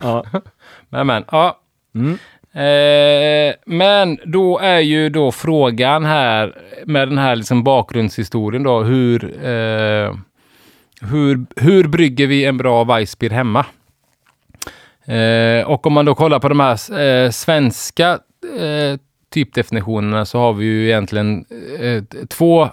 [0.00, 0.24] Ja.
[0.88, 1.60] Men, men, ja.
[1.94, 2.18] Mm.
[2.52, 9.24] Eh, men då är ju då frågan här med den här liksom bakgrundshistorien då, hur,
[9.24, 10.14] eh,
[11.00, 13.66] hur, hur brygger vi en bra Weissbier hemma?
[15.08, 18.18] Eh, och om man då kollar på de här eh, svenska
[18.58, 18.98] eh,
[19.30, 21.44] typdefinitionerna så har vi ju egentligen
[22.28, 22.68] två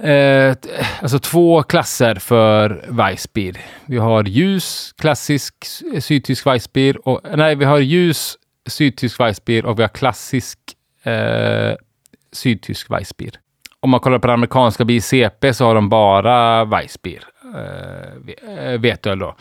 [0.00, 0.54] eh,
[1.02, 3.56] alltså två klasser för Weissbier.
[3.86, 5.54] Vi har ljus klassisk
[6.00, 10.58] sydtysk Weissbier och nej, vi har ljus sydtysk Weissbier och vi har klassisk
[11.02, 11.74] eh,
[12.32, 13.32] sydtysk Weissbier.
[13.80, 17.24] Om man kollar på den amerikanska BCP så har de bara Weissbier,
[17.54, 19.36] eh, ve- eh, veteöl då.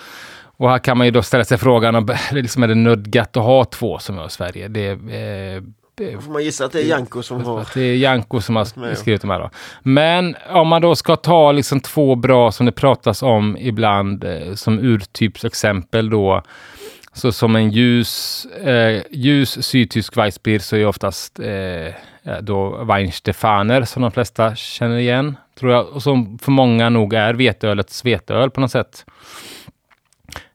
[0.57, 3.43] Och här kan man ju då ställa sig frågan om liksom är det nödgat att
[3.43, 4.67] ha två som vi har i Sverige.
[4.67, 5.61] Det, eh,
[5.95, 7.67] det, Får man gissa att det är Janko som har...
[7.73, 9.39] det är Janko som har skrivit de här.
[9.39, 9.49] Då.
[9.83, 14.53] Men om man då ska ta liksom två bra som det pratas om ibland eh,
[14.53, 16.43] som urtypsexempel då.
[17.13, 23.83] Så som en ljus, eh, ljus sydtysk Weissbier så är oftast eh, ja, då Weinstefaner
[23.83, 25.37] som de flesta känner igen.
[25.59, 25.87] Tror jag.
[25.87, 29.05] Och som för många nog är veteölets veteöl på något sätt.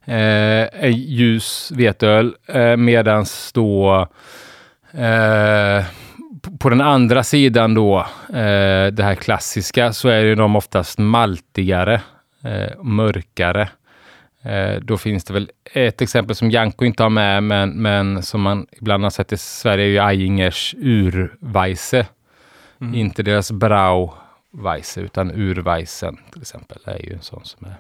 [0.05, 4.09] Eh, ljus veteöl eh, medans då
[4.93, 5.85] Eh,
[6.59, 12.03] på den andra sidan då, eh, det här klassiska, så är ju de oftast maltigare,
[12.45, 13.69] eh, mörkare.
[14.43, 18.41] Eh, då finns det väl ett exempel som Janko inte har med, men, men som
[18.41, 22.07] man ibland har sett i Sverige, är ju Eingers Urweisse.
[22.95, 26.79] Inte deras Brauweisse, utan Urweisen till exempel.
[26.85, 27.77] är ju en sån som är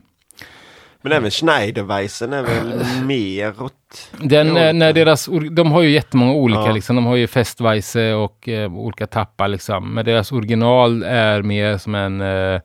[1.09, 4.11] Men även Schneiderweissen är väl mer åt...
[4.21, 6.73] Den, Ja, eh, när deras, de har ju jättemånga olika, Ja.
[6.73, 6.97] liksom.
[6.97, 9.49] de har ju Festweise och eh, olika tappar.
[9.49, 9.95] Liksom.
[9.95, 12.61] Men deras original är mer som en eh,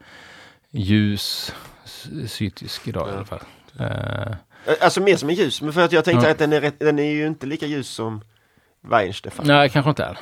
[0.72, 1.54] ljus
[1.86, 3.40] s- sydtysk idag i alla fall.
[3.80, 4.36] Eh,
[4.82, 6.32] Alltså mer som en ljus, men för att jag tänkte Ja.
[6.32, 8.22] att den är, rätt, den är ju inte lika ljus som
[8.82, 9.48] Weinstefan.
[9.48, 10.18] nej, kanske inte är.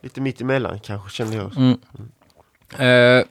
[0.00, 1.56] Lite mitt emellan kanske känner jag.
[1.56, 3.24] Mm.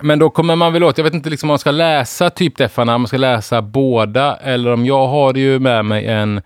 [0.00, 2.94] Men då kommer man väl åt, jag vet inte liksom om man ska läsa typdeffarna,
[2.94, 6.42] om man ska läsa båda, eller om jag har ju med mig en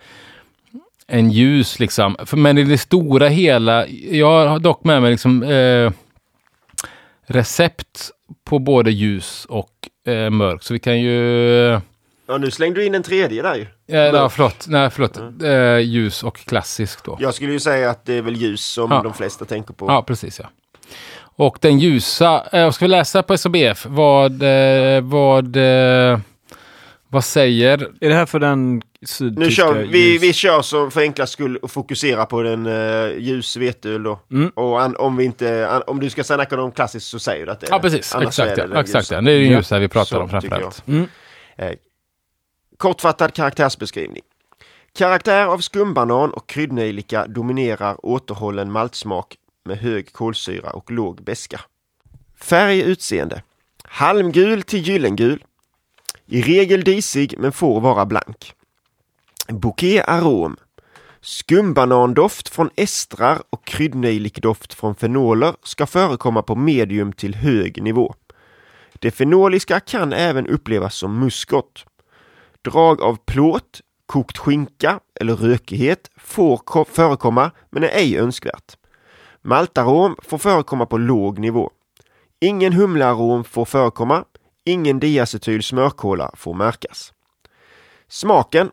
[1.06, 2.16] en ljus liksom.
[2.24, 5.92] För, men i det stora hela, jag har dock med mig liksom eh,
[7.26, 8.10] recept
[8.44, 9.70] på både ljus och
[10.06, 10.62] eh, mörk.
[10.62, 11.80] Så vi kan ju...
[12.26, 13.66] Ja, nu slängde du in en tredje där ju.
[13.96, 14.32] Eh, ja, Mörk.
[14.32, 15.20] förlåt, nej, förlåt.
[15.42, 17.16] Eh, ljus och klassisk då.
[17.20, 19.00] Jag skulle ju säga att det är väl ljus som Ja.
[19.02, 19.86] de flesta tänker på.
[19.86, 20.46] Ja, precis ja.
[21.36, 26.18] Och den ljusa, eh, jag ska vi läsa på SOBF vad, eh, vad, eh,
[27.08, 30.90] vad säger Är det här för den sydtyska Nu kör vi, ljus- vi kör så
[30.90, 34.20] för enklast skull och fokusera på den uh, ljus veteöl då.
[34.30, 34.48] Mm.
[34.48, 37.52] Och an, om vi inte, an, om du ska snacka om klassiskt så säger du
[37.52, 37.82] att det är Ja, det.
[37.82, 38.14] precis.
[38.14, 38.66] Annars Exakt, är ja.
[38.66, 39.20] den exakt ja.
[39.20, 39.56] Det är den Ja.
[39.56, 40.82] ljusa vi pratar Så om framförallt.
[40.88, 41.06] Mm.
[42.76, 44.22] Kortfattad karaktärsbeskrivning.
[44.98, 51.60] Karaktär av skumbanan och kryddnejlika dominerar återhållen maltsmak med hög kolsyra och låg beska.
[52.36, 53.42] Färg utseende.
[53.84, 55.44] Halmgul till gyllengul.
[56.26, 58.52] I regel disig men får vara blank.
[59.48, 60.56] Bouquet arom.
[61.20, 68.14] Skumbanandoft från estrar och kryddnejlikdoft från fenoler ska förekomma på medium till hög nivå.
[68.92, 71.84] Det fenoliska kan även upplevas som muskot.
[72.62, 78.76] Drag av plåt, kokt skinka eller rökighet får förekomma men är ej önskvärt.
[79.46, 81.70] Maltarom får förekomma på låg nivå.
[82.40, 84.24] Ingen humlearom får förekomma.
[84.64, 87.12] Ingen diacetyl smörkola får märkas.
[88.08, 88.70] Smaken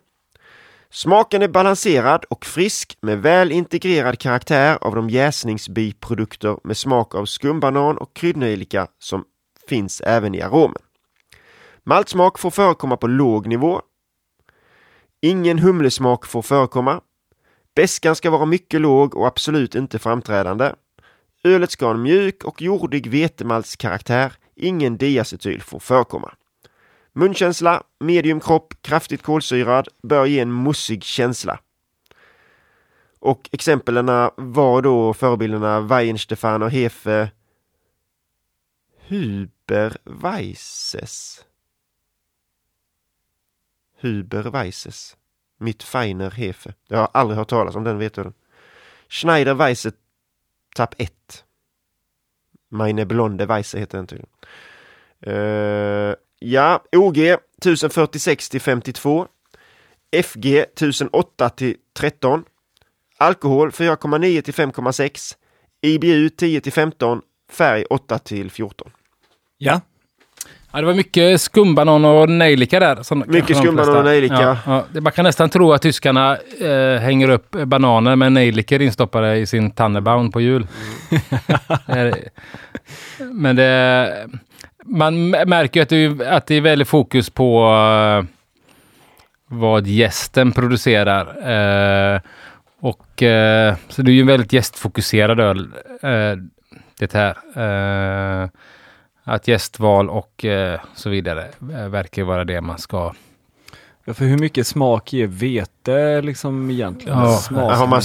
[0.90, 7.26] Smaken är balanserad och frisk med väl integrerad karaktär av de jäsningsbiprodukter med smak av
[7.26, 9.24] skumbanan och kryddnejlika som
[9.68, 10.82] finns även i aromen.
[11.84, 13.82] Maltsmak får förekomma på låg nivå.
[15.22, 17.02] Ingen humlesmak får förekomma.
[17.76, 20.74] Bäskan ska vara mycket låg och absolut inte framträdande.
[21.44, 24.34] Ölet ska ha en mjuk och jordig vetemaltskaraktär.
[24.56, 26.34] Ingen diacetyl får förekomma.
[27.14, 31.60] Munkänsla, medium kropp, kraftigt kolsyrad, bör ge en mossig känsla.
[33.20, 34.06] Och exemplen
[34.36, 37.32] var då förebilderna Weihenstephan och Hefe
[39.08, 41.46] Huber Weisses.
[44.02, 45.18] Huber Weisses.
[45.62, 46.74] Mitt Feiner Hefe.
[46.88, 48.34] Jag har aldrig hört talas om den, vet du?
[49.10, 49.92] Schneider Weisse
[50.76, 51.14] Tapp 1.
[52.70, 54.30] Meine Blonde Weisse heter den tydligen.
[55.28, 59.28] Uh, Ja, OG 1046 till 52.
[60.24, 62.44] FG 1008 till 13.
[63.18, 65.36] Alkohol 4,9 till 5,6.
[65.82, 67.22] IBU 10 till 15.
[67.52, 68.92] Färg 8 till 14.
[69.58, 69.82] Ja.
[70.72, 73.04] Ja, det var mycket skumbanan och nejlika där.
[73.04, 74.58] Som mycket skumbanan och nejlika.
[74.66, 75.02] Ja, ja.
[75.02, 79.72] Man kan nästan tro att tyskarna eh, hänger upp bananer med nejlikor instoppade i sin
[79.72, 80.68] Tannebaum på jul.
[81.88, 82.14] Mm.
[83.42, 84.28] Men det
[84.86, 88.26] man märker att det, att det är väldigt fokus på uh,
[89.48, 91.26] vad gästen producerar.
[92.16, 92.22] Uh,
[92.80, 95.70] och uh, så det är ju en väldigt gästfokuserad öl,
[97.00, 98.50] det här.
[99.24, 100.46] Att gästval och
[100.96, 101.48] så vidare
[101.90, 103.14] verkar vara det man ska
[104.06, 107.20] Ja, för hur mycket smak ger vete liksom egentligen?
[107.20, 107.38] Ja.
[107.38, 107.78] Smak.
[107.78, 108.02] Har man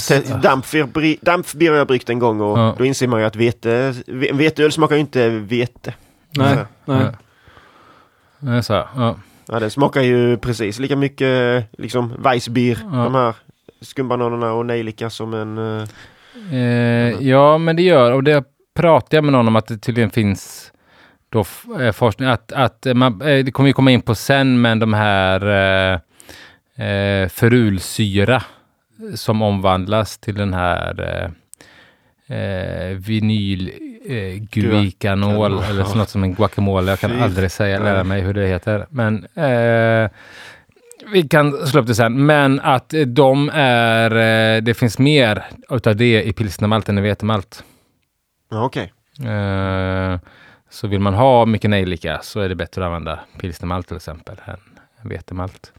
[1.22, 2.74] dampbier har jag bryggt en gång och ja.
[2.79, 3.94] då inser man ju att vete,
[4.33, 5.94] veteöl smakar ju inte vete.
[6.31, 7.07] Nej, nej.
[8.38, 8.62] nej.
[8.62, 9.16] så, ja.
[9.48, 12.88] ja, den smakar ju precis lika mycket liksom Weissbier, ja.
[12.88, 13.35] de här
[13.81, 15.59] skumbananerna och nejlika som en...
[15.59, 15.85] Uh,
[16.52, 20.11] eh, ja, men det gör, och det pratade jag med någon om att det tydligen
[20.11, 20.72] finns
[21.29, 21.45] då
[21.81, 24.95] eh, forskning, att, att man, eh, det kommer vi komma in på sen, men de
[24.95, 26.01] här eh,
[26.87, 28.43] eh, ferulsyra
[29.15, 31.31] som omvandlas till den här eh,
[32.37, 33.71] eh vinyl
[34.09, 35.95] eh, eller ja.
[35.95, 36.93] något som en guacamole.
[36.93, 37.21] Jag kan Fy.
[37.21, 38.87] aldrig säga, lära mig hur det heter.
[38.91, 40.11] Men eh,
[41.12, 42.27] vi kan slå upp det sen.
[42.27, 47.65] Men att de är, eh, det finns mer utav det i pilsnermalt än i vetemalt.
[48.51, 48.93] Ja, Okej.
[49.19, 50.19] Okay.
[50.70, 54.37] Så vill man ha mycket nejlika så är det bättre att använda pilsnermalt till exempel
[54.44, 54.61] än
[55.09, 55.72] vetemalt.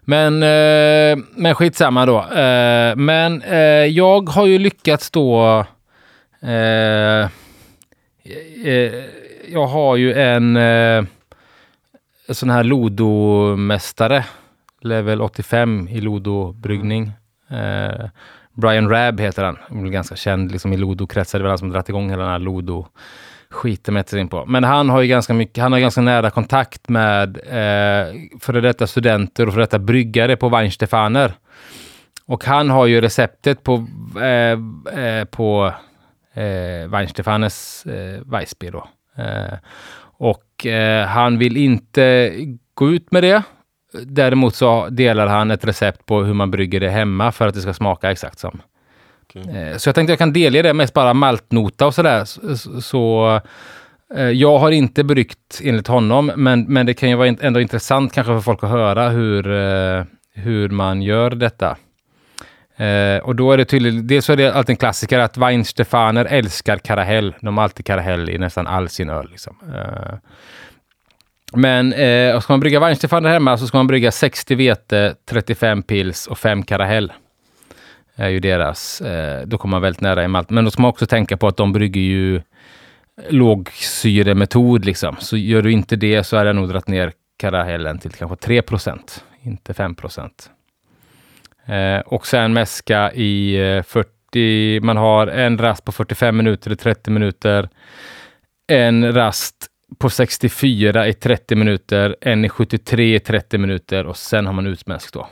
[0.00, 2.18] Men, eh, men skitsamma då.
[2.18, 5.64] Eh, men eh, jag har ju lyckats då
[6.40, 7.28] Eh,
[8.64, 9.04] eh,
[9.48, 11.04] jag har ju en eh,
[12.28, 14.24] sån här Lodo-mästare,
[14.80, 17.12] level 85 i Lodo-bryggning.
[17.50, 18.08] Eh,
[18.52, 21.38] Brian Rabb heter han, han är ganska känd liksom, i Lodo-kretsar.
[21.38, 22.86] Det var han som dragit igång hela den här Lodo
[23.50, 24.46] skiter med in på.
[24.46, 28.86] Men han har ju ganska mycket, han har ganska nära kontakt med eh, före detta
[28.86, 31.32] studenter och före detta bryggare på Weinstefaner.
[32.26, 33.86] Och han har ju receptet på,
[34.20, 34.58] eh,
[35.04, 35.72] eh, på
[36.34, 38.88] eh, Weinstefaners eh, Weissbier då.
[39.22, 39.58] Eh,
[40.18, 42.32] och eh, han vill inte
[42.74, 43.42] gå ut med det.
[44.02, 47.60] Däremot så delar han ett recept på hur man brygger det hemma för att det
[47.60, 48.60] ska smaka exakt som.
[49.40, 49.56] Okay.
[49.56, 52.24] Eh, så jag tänkte jag kan delge det mest bara maltnota och sådär.
[52.24, 53.40] Så, så
[54.32, 58.32] jag har inte bryggt enligt honom, men, men det kan ju vara ändå intressant kanske
[58.32, 61.76] för folk att höra hur, eh, hur man gör detta.
[62.76, 66.24] Eh, och då är det tydligt, dels så är det alltid en klassiker att Weinstefaner
[66.24, 67.34] älskar karahell.
[67.40, 69.28] De har alltid karahell i nästan all sin öl.
[69.30, 69.56] Liksom.
[69.74, 70.14] Eh,
[71.52, 76.26] men eh, ska man brygga Weinstefaner hemma så ska man brygga 60 vete, 35 pils
[76.26, 77.12] och 5 karahell
[78.16, 79.00] är ju deras.
[79.00, 80.50] Eh, då kommer man väldigt nära i malt.
[80.50, 82.42] Men då ska man också tänka på att de brygger ju
[83.28, 84.84] lågsyremetod.
[84.84, 85.16] Liksom.
[85.18, 89.20] Så gör du inte det så är det nog dragit ner karahellen till kanske 3%
[89.46, 89.96] inte 5
[91.66, 96.76] Eh, och sen mäska i eh, 40, man har en rast på 45 minuter i
[96.76, 97.68] 30 minuter.
[98.66, 99.66] En rast
[99.98, 104.66] på 64 i 30 minuter, en i 73 i 30 minuter och sen har man
[104.66, 105.28] utmäsk då.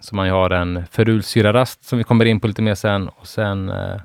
[0.00, 3.68] Så man har en ferulsyrarast som vi kommer in på lite mer sen och sen
[3.68, 4.00] eh,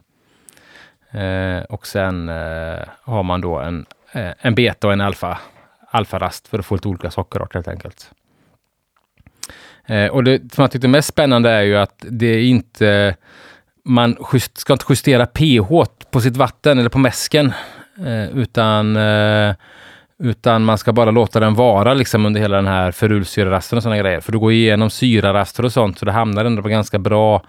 [1.22, 5.40] eh och sen eh, har man då en, eh, en beta och en alfa,
[5.90, 8.12] alfarast för att få lite olika sockerarter helt enkelt.
[10.12, 13.16] och det som jag tyckte mest spännande är ju att det är inte
[13.86, 17.54] man just, ska inte justera pH på sitt vatten eller på mäsken.
[18.06, 19.56] Eh, utan, eh,
[20.24, 24.02] utan man ska bara låta den vara liksom under hela den här ferulsyrarasten och sådana
[24.02, 24.20] grejer.
[24.20, 27.44] För du går igenom syraraster och sånt så det hamnar ändå på ganska bra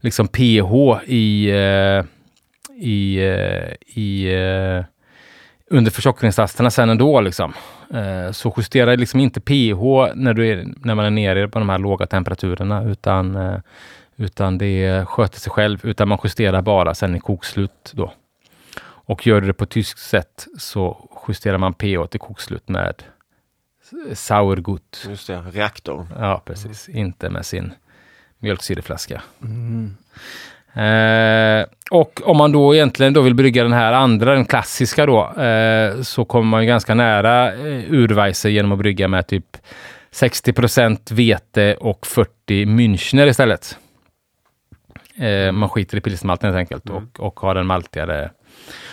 [0.00, 2.04] liksom pH i, eh,
[2.86, 4.84] i, eh, i eh,
[5.70, 7.20] under förtjockningsrasterna sen ändå.
[7.20, 7.52] Liksom.
[7.94, 9.82] Eh, så justera liksom inte pH
[10.14, 13.58] när, du är, när man är nere på de här låga temperaturerna utan eh,
[14.16, 18.12] utan det sköter sig själv, utan man justerar bara sen i kokslut då.
[18.82, 22.94] Och gör du det på tyskt sätt så justerar man pH till kokslut med
[24.12, 25.06] Sauergut.
[25.08, 26.06] Just det, reaktor.
[26.18, 26.88] Ja, precis.
[26.88, 27.00] Mm.
[27.00, 27.72] Inte med sin
[28.38, 29.22] mjölksyreflaska.
[29.42, 29.96] Mm.
[30.74, 35.42] Eh, och om man då egentligen då vill brygga den här andra, den klassiska då,
[35.42, 39.56] eh, så kommer man ganska nära eh, urweisse genom att brygga med typ
[40.12, 42.30] 60% vete och 40
[42.64, 43.78] Münchner istället.
[45.16, 47.08] Eh, man skiter i pilsnermalten helt enkelt mm.
[47.18, 48.30] och, och har en maltigare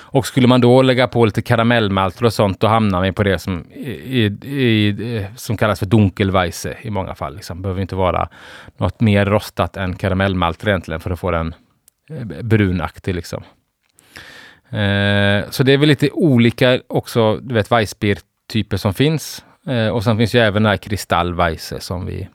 [0.09, 3.39] och skulle man då lägga på lite karamellmalter och sånt, då hamnar vi på det
[3.39, 7.35] som, i, i, som kallas för dunkelweisse i många fall.
[7.35, 7.61] Liksom.
[7.61, 8.29] behöver inte vara
[8.77, 11.55] något mer rostat än karamellmalter egentligen för att få den
[12.09, 13.15] eh, brunaktig.
[13.15, 13.43] Liksom.
[14.69, 19.45] Eh, så det är väl lite olika också, du vet, Weissbier-typer som finns.
[19.67, 22.27] Eh, och sen finns ju även den här kristallweisse som vi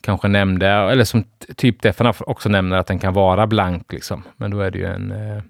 [0.00, 1.24] kanske nämnde, eller som
[1.56, 4.22] typ Defana också nämner att den kan vara blank liksom.
[4.36, 5.42] Men då är det ju en eh,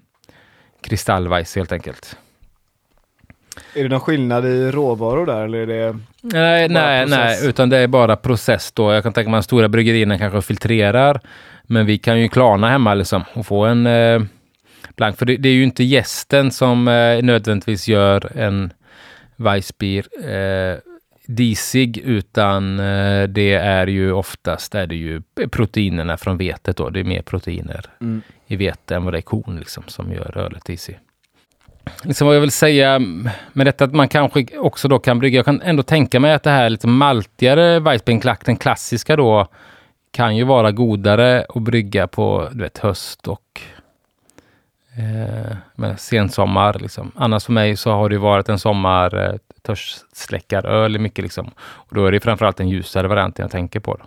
[0.85, 2.17] kristallvajs helt enkelt.
[3.75, 5.99] Är det någon skillnad i råvaror där eller är det?
[6.21, 8.93] Nej, nej, nej, utan det är bara process då.
[8.93, 11.21] Jag kan tänka mig att stora bryggerierna kanske filtrerar,
[11.63, 14.21] men vi kan ju klarna hemma liksom och få en eh,
[14.95, 15.17] blank.
[15.17, 18.73] För det, det, är ju inte gästen som eh, nödvändigtvis gör en
[19.35, 20.05] Weissbier.
[20.29, 20.79] Eh,
[21.27, 25.21] disig utan eh, det är ju oftast är det ju
[25.51, 26.89] proteinerna från vetet då.
[26.89, 30.37] Det är mer proteiner mm i vete än vad det är korn liksom, som gör
[30.37, 30.99] ölet disig.
[32.03, 32.99] Liksom vad jag vill säga
[33.53, 35.35] med detta att man kanske också då kan brygga.
[35.35, 39.47] Jag kan ändå tänka mig att det här lite maltigare Weissbeinklack, den klassiska då,
[40.11, 43.61] kan ju vara godare att brygga på du vet, höst och
[44.97, 46.79] eh, sensommar.
[46.79, 47.11] Liksom.
[47.15, 51.51] Annars för mig så har det varit en sommar eh, törstsläckaröl mycket liksom.
[51.57, 53.99] Och då är det framförallt en ljusare variant jag tänker på.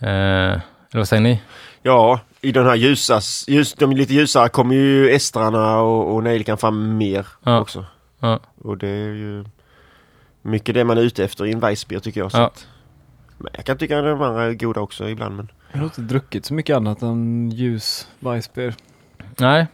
[0.00, 1.40] Eh, eller vad säger ni?
[1.82, 6.58] Ja, i den här ljusa, ljus, de lite ljusare kommer ju estrarna och, och nejlikan
[6.58, 7.60] fram mer ja.
[7.60, 7.84] också.
[8.20, 8.40] Ja.
[8.62, 9.44] Och det är ju
[10.42, 12.32] mycket det man är ute efter i en Weissbier tycker jag.
[12.32, 12.46] Så ja.
[12.46, 12.66] att,
[13.38, 15.36] men jag kan tycka att de andra är goda också ibland.
[15.36, 15.48] Men...
[15.72, 18.74] Jag har inte druckit så mycket annat än ljus Weissbier.
[19.38, 19.66] Nej,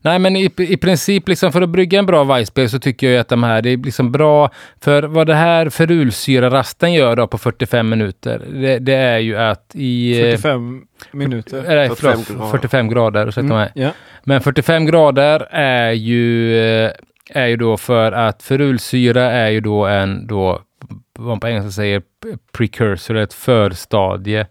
[0.00, 3.20] Nej, men i, i princip liksom för att brygga en bra Weissbier så tycker jag
[3.20, 4.50] att de här det är liksom bra.
[4.80, 9.70] För vad det här ferulsyrarasten gör då på 45 minuter, det, det är ju att
[9.74, 10.14] i...
[10.14, 11.64] 45 minuter?
[11.68, 13.70] Nej, 45 förlåt, 45 grader, ursäkta mm, mig.
[13.74, 13.90] Ja.
[14.24, 16.92] Men 45 grader är ju, eh,
[17.30, 20.62] är ju då för att ferulsyra är ju då en, då,
[21.18, 22.02] vad man på engelska säger,
[22.52, 24.46] precursor, ett förstadie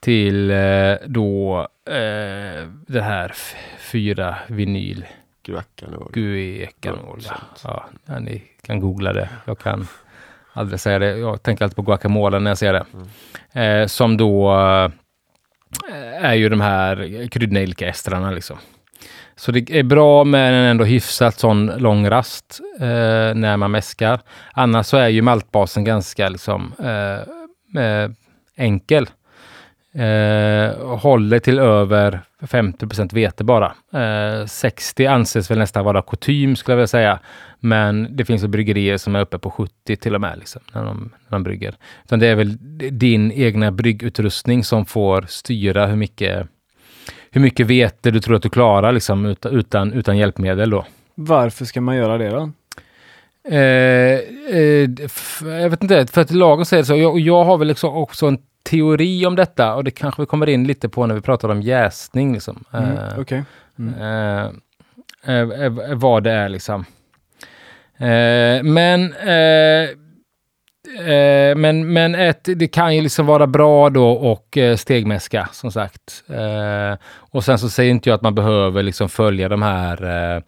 [0.00, 3.32] till eh, då eh, det här
[3.78, 5.06] fyra vinyl.
[5.42, 6.10] Guacanol.
[6.12, 7.20] Guecanol.
[7.64, 9.28] Ja, ja, ni kan googla det.
[9.44, 9.86] Jag kan
[10.52, 11.18] aldrig säga det.
[11.18, 12.84] Jag tänker alltid på guacamole när jag ser det.
[12.94, 13.82] Mm.
[13.82, 14.52] Eh, som då
[15.90, 18.58] eh, är ju de här kryddnejlikaestrarna liksom.
[19.36, 24.20] Så det är bra med en ändå hyfsat sån lång rast eh, när man mäskar.
[24.52, 28.10] Annars så är ju maltbasen ganska liksom eh, eh
[28.56, 29.06] enkel.
[29.94, 33.74] Eh, håller till över 50 vete bara.
[33.92, 37.18] Eh, 60 anses väl nästan vara kutym skulle jag vilja säga.
[37.60, 41.12] Men det finns bryggerier som är uppe på 70 till och med liksom, när, de,
[41.28, 41.74] när de brygger.
[42.04, 42.58] Utan det är väl
[42.98, 46.46] din egna bryggutrustning som får styra hur mycket,
[47.30, 50.70] hur mycket vete du tror att du klarar liksom, utan, utan hjälpmedel.
[50.70, 50.84] Då.
[51.14, 52.50] Varför ska man göra det då?
[53.48, 54.18] Eh,
[54.56, 54.90] eh,
[55.60, 56.96] jag vet inte, för att lagen säger så.
[56.96, 58.38] Jag, jag har väl liksom också en
[58.72, 61.62] teori om detta och det kanske vi kommer in lite på när vi pratar om
[61.62, 62.32] jäsning.
[62.32, 62.64] Liksom.
[62.72, 63.42] Mm, uh, okay.
[63.78, 63.94] mm.
[63.94, 64.50] uh,
[65.28, 66.84] uh, vad det är liksom.
[68.62, 69.14] men
[71.56, 76.24] men, men ett, det kan ju liksom vara bra då och stegmäska som sagt.
[77.30, 80.42] och sen så säger inte jag att man behöver liksom följa de här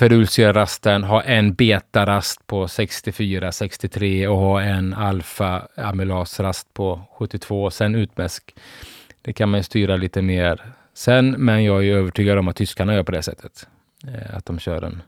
[0.00, 7.70] ferulsia-rasten, ha en beta-rast på 64, 63 och ha en alfa-amylasrast på 72.
[7.70, 8.54] Sen utmäsk.
[9.22, 12.94] Det kan man ju styra lite mer sen, men jag är övertygad om att tyskarna
[12.94, 13.68] gör på det sättet.
[14.06, 15.02] Eh, att de kör en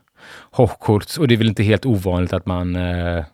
[0.51, 3.25] Hochkurz och det är väl inte helt ovanligt att man eh,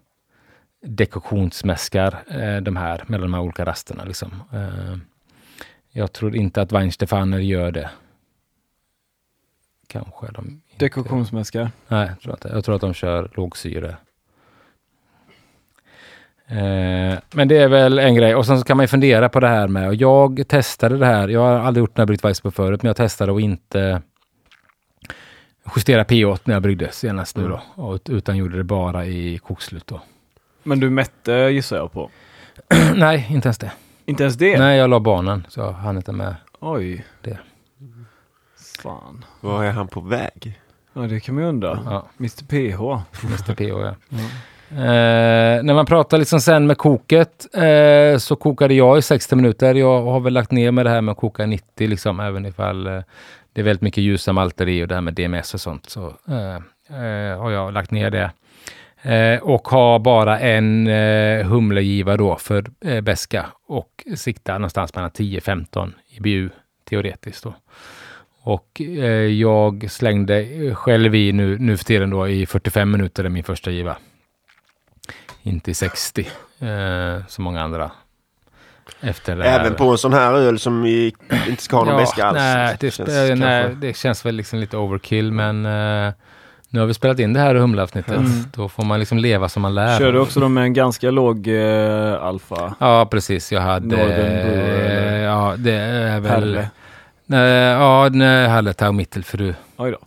[0.82, 4.04] dekoktionsmäskar eh, de här mellan de här olika rasterna.
[4.04, 4.44] Liksom.
[4.54, 4.98] Eh,
[5.92, 7.90] jag tror inte att Weinstefaner gör det.
[9.88, 10.86] Kanske de inte.
[10.86, 11.72] Dekoktionsmäskar.
[11.88, 12.48] Nej, jag tror, inte.
[12.48, 13.96] jag tror att de kör lågsyre.
[16.48, 18.36] Eh, men det är väl en grej.
[18.36, 21.06] Och sen så kan man ju fundera på det här med, och jag testade det
[21.06, 24.02] här, jag har aldrig gjort den här bryggt Weissbier förut, men jag testade att inte
[25.76, 27.62] justera pH när jag bryggde senast nu då.
[27.76, 30.02] Och, utan gjorde det bara i kokslut då.
[30.64, 32.10] Men du mätte gissar jag på.
[32.96, 33.72] Nej, inte ens det.
[34.06, 34.60] Inte ens det?
[34.60, 36.36] Nej, jag la barnen, så jag hann inte med.
[36.60, 37.06] Oj.
[37.22, 37.38] Det.
[38.84, 39.26] Fan.
[39.42, 40.60] Var är han på väg?
[41.00, 41.80] Ja, det kan man ju undra.
[41.86, 43.04] Ja, Mr PH.
[43.24, 44.20] Mr PH ja.
[44.72, 49.76] Eh, när man pratar liksom sen med koket eh, så kokade jag i 60 minuter.
[49.76, 52.46] Jag har väl lagt ner med det här med att koka i 90 liksom, även
[52.46, 53.02] ifall eh,
[53.54, 55.90] det är väldigt mycket ljusa malter i och det här med DMS och sånt.
[55.90, 56.56] Så eh,
[57.00, 58.32] eh, har jag lagt ner det.
[59.14, 60.88] Eh, och har bara en
[61.46, 66.50] humlegiva då för eh, beska och siktar någonstans mellan 10-15 IBU
[66.90, 67.44] teoretiskt.
[67.44, 67.54] Då.
[68.42, 73.30] Och eh, jag slängde själv i nu, nu för tiden då i 45 minuter är
[73.30, 73.98] min första giva.
[75.44, 76.28] Inte i 60
[76.60, 77.92] eh, som många andra.
[79.02, 79.60] Efter det här.
[79.60, 82.36] Även på en sån här öl som inte ska ha någon beska alls.
[82.38, 86.14] Nej det, Känns sp- nej, kanske- det känns väl liksom lite overkill, men eh,
[86.70, 88.18] nu har vi spelat in det här humleavsnittet.
[88.18, 88.32] Mm.
[88.56, 90.00] Då får man liksom leva som man lär.
[90.00, 92.76] Kör du också då med en ganska låg eh, alfa?
[92.80, 93.52] Ja, precis.
[93.52, 93.86] Jag hade...
[93.98, 95.24] Northern Brewer, eller?
[95.24, 96.30] ja, det är väl...
[96.42, 96.70] Perle?
[97.32, 99.98] Nej, ja, nej, Hallertau Mittelfru Oj då.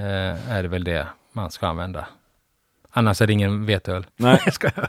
[0.00, 2.06] eh, är det väl det man ska använda.
[2.90, 4.06] Annars är det ingen veteöl.
[4.16, 4.40] Nej.
[4.44, 4.88] Jag skojar.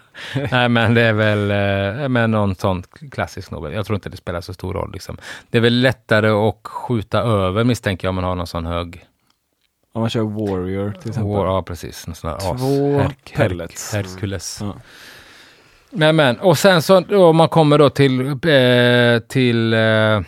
[0.52, 1.52] Nej, men det är väl
[2.02, 3.74] eh, men någon sån klassisk Nobel.
[3.74, 4.92] Jag tror inte det spelar så stor roll.
[4.94, 5.18] Liksom.
[5.50, 9.06] Det är väl lättare att skjuta över misstänker jag om man har någon sån hög...
[9.94, 11.34] Om man kör Warrior till exempel.
[11.34, 12.08] War, ja, precis.
[12.08, 13.94] Någon sån här as- Två Herk- pellets.
[13.94, 14.60] Herk- Hercules.
[14.62, 14.74] Ja.
[15.92, 20.22] Men, men, och sen så då man kommer då till, eh, till eh,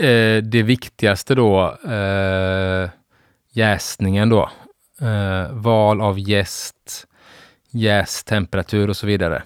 [0.00, 2.90] eh, det viktigaste då, eh,
[3.52, 4.50] jäsningen då.
[5.00, 7.06] Eh, val av jäst,
[7.70, 9.42] jästemperatur och så vidare.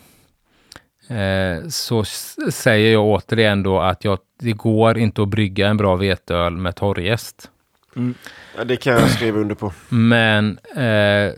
[1.08, 2.04] Eh, så
[2.50, 6.76] säger jag återigen då att jag, det går inte att brygga en bra veteöl med
[6.76, 7.50] torrjäst.
[7.96, 8.14] Mm.
[8.56, 9.72] Ja, det kan jag skriva under på.
[9.88, 11.32] Men eh,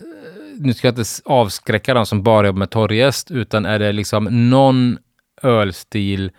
[0.58, 4.50] nu ska jag inte avskräcka de som bara jobbar med torrjäst, utan är det liksom
[4.50, 4.98] någon
[5.42, 6.30] ölstil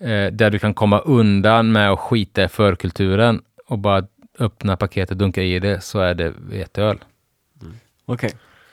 [0.00, 4.02] eh, där du kan komma undan med att skita i förkulturen och bara
[4.38, 6.98] öppna paketet och dunka i det, så är det veteöl.
[8.06, 8.30] Okej,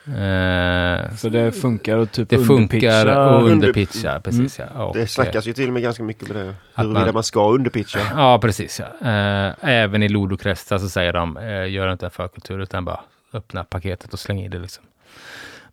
[0.08, 4.84] Eh, så det funkar att typ det funkar Under- underpitcha, precis ja.
[4.84, 6.54] Och, Det snackas ju till och med ganska mycket med det.
[6.74, 7.98] Att Huruvida man- man ska underpitcha.
[8.16, 8.80] Ja, precis.
[8.80, 9.08] Ja.
[9.08, 12.84] Eh, även i Lod och Cresta så säger de, eh, gör inte en förkultur utan
[12.84, 13.00] bara
[13.32, 14.58] öppna paketet och släng i det.
[14.58, 14.84] Liksom.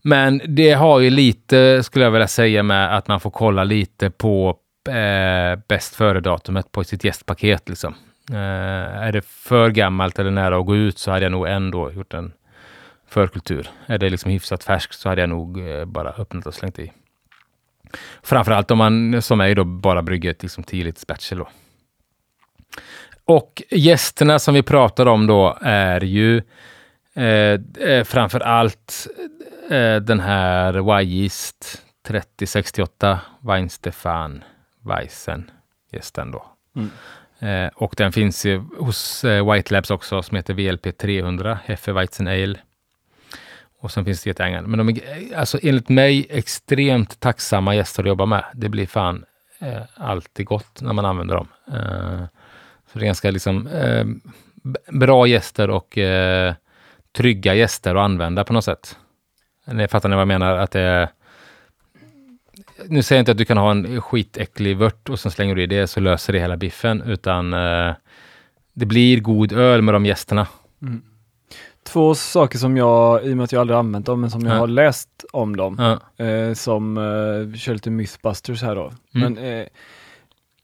[0.01, 4.09] Men det har ju lite, skulle jag vilja säga, med att man får kolla lite
[4.09, 4.57] på
[4.87, 7.69] eh, bäst före-datumet på sitt gästpaket.
[7.69, 7.95] Liksom.
[8.31, 8.37] Eh,
[9.05, 12.13] är det för gammalt eller nära att gå ut så hade jag nog ändå gjort
[12.13, 12.33] en
[13.07, 13.69] förkultur.
[13.85, 16.91] Är det liksom hyfsat färskt så hade jag nog eh, bara öppnat och slängt i.
[18.23, 21.47] Framförallt om man som mig då bara brygger ett liksom tidigt spatchel då.
[23.25, 26.41] Och gästerna som vi pratar om då är ju
[27.13, 29.07] eh, eh framför allt
[29.69, 34.43] eh, den här Y-East 3068 Weinstefan
[34.85, 35.51] Weissen
[35.91, 36.45] gästen då.
[36.75, 36.89] Mm.
[37.39, 42.27] Eh, och den finns ju hos eh, White Labs också som heter VLP 300 Hefeweizen
[42.27, 42.59] Ale.
[43.79, 44.61] Och sen finns det ett andra.
[44.61, 48.43] Men de är eh, alltså enligt mig extremt tacksamma gäster att jobba med.
[48.53, 49.25] Det blir fan
[49.59, 51.47] eh, alltid gott när man använder dem.
[51.67, 52.25] Eh,
[52.91, 54.05] så det är ganska liksom eh,
[54.91, 55.97] bra gäster och
[57.15, 58.97] trygga gäster att använda på något sätt.
[59.65, 60.57] Ni fattar ni vad jag menar?
[60.57, 61.09] Att det
[62.87, 65.63] nu säger jag inte att du kan ha en skitäcklig vört och sen slänger du
[65.63, 67.93] i det så löser det hela biffen, utan eh,
[68.73, 70.47] det blir god öl med de gästerna.
[71.83, 74.55] Två saker som jag, i och med att jag aldrig använt dem, men som jag
[74.55, 74.59] Ja.
[74.59, 75.75] har läst om dem,
[76.17, 78.91] Ja, eh, som eh, kör lite mythbusters här då.
[79.15, 79.33] Mm.
[79.33, 79.65] Men eh,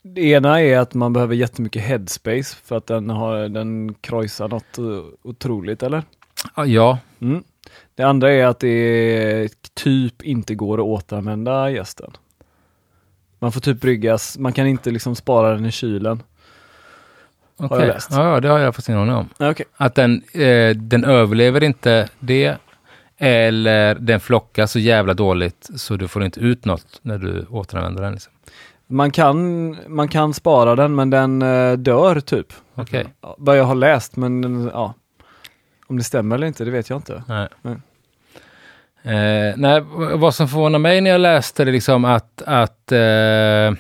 [0.04, 4.78] det ena är att man behöver jättemycket headspace för att den, har, den krojsar något
[4.78, 4.84] eh,
[5.24, 6.04] otroligt, eller?
[6.66, 7.44] ja, Mm.
[7.96, 12.12] Det andra är att det typ inte går att återanvända gästen.
[13.40, 16.24] Man får typ bryggas, man kan inte liksom spara den i kylen.
[17.58, 17.80] Okej.
[17.80, 18.12] jag läst.
[18.12, 19.30] Ja, det har jag fått aning om.
[19.40, 19.66] Okej.
[19.78, 22.58] Att den, eh, den överlever inte det.
[23.18, 28.04] Eller den flockas så jävla dåligt så du får inte ut något när du återanvänder
[28.04, 28.12] den.
[28.14, 28.34] Liksom.
[28.88, 32.48] Man, kan, man kan spara den men den eh, dör typ.
[32.76, 33.08] Okej.
[33.22, 34.94] Ja, Vad jag har läst men ja.
[35.92, 37.24] Om det stämmer eller inte, det vet jag inte.
[37.28, 37.48] Nej.
[37.62, 37.76] Nej.
[39.04, 39.82] Eh, nej,
[40.16, 43.74] vad som förvånar mig när jag läste det liksom att, att eh,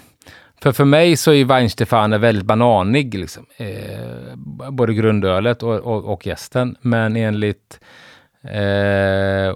[0.62, 3.45] för, för mig så är Weinstefan väldigt bananig, liksom.
[3.57, 4.36] eh,
[4.72, 6.76] både grundölet och, och, och gästen.
[6.82, 7.80] Men enligt
[8.43, 9.55] eh,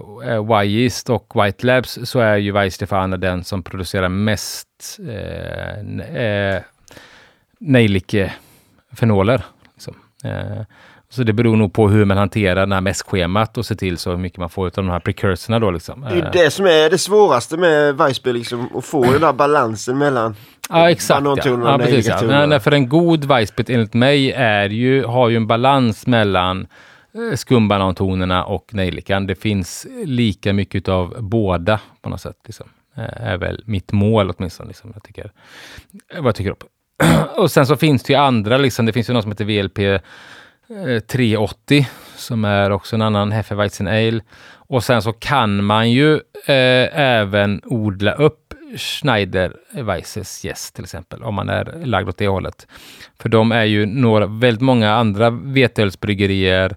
[0.62, 5.78] Y-Yeast och White Labs så är ju Weinstefan den som producerar mest eh,
[6.24, 6.62] eh,
[7.58, 9.44] nejlikefenoler.
[9.74, 9.94] Liksom.
[11.08, 14.10] Så det beror nog på hur man hanterar det här mäskschemat och ser till så
[14.10, 16.00] hur mycket man får av de här precursorna då liksom.
[16.00, 19.32] Det är Eh, det som är det svåraste med Weissbier, liksom, att få den där
[19.32, 20.34] balansen mellan
[20.68, 21.24] Ja, exakt.
[21.24, 21.36] Ja.
[21.44, 22.20] Ja, precis, ja.
[22.22, 26.66] Nej, nej, för en god Weissbier enligt mig är ju, har ju en balans mellan
[27.14, 29.26] eh, skumbanantonerna och nejlikan.
[29.26, 32.36] Det finns lika mycket av båda på något sätt.
[32.46, 32.68] Liksom.
[32.96, 34.68] Eh, är väl mitt mål åtminstone.
[34.68, 35.32] Liksom, jag tycker,
[36.16, 36.64] vad jag tycker upp.
[37.36, 40.02] och sen så finns det ju andra, liksom, det finns ju något som heter VLP
[40.70, 41.86] Eh, 380
[42.16, 44.20] som är också en annan Hefeweizen Ale.
[44.54, 46.14] Och sen så kan man ju
[46.46, 52.28] eh, även odla upp Schneider Weisses gäst till exempel, om man är lagd åt det
[52.28, 52.66] hållet.
[53.18, 56.76] För de är ju några, väldigt många andra veteölsbryggerier.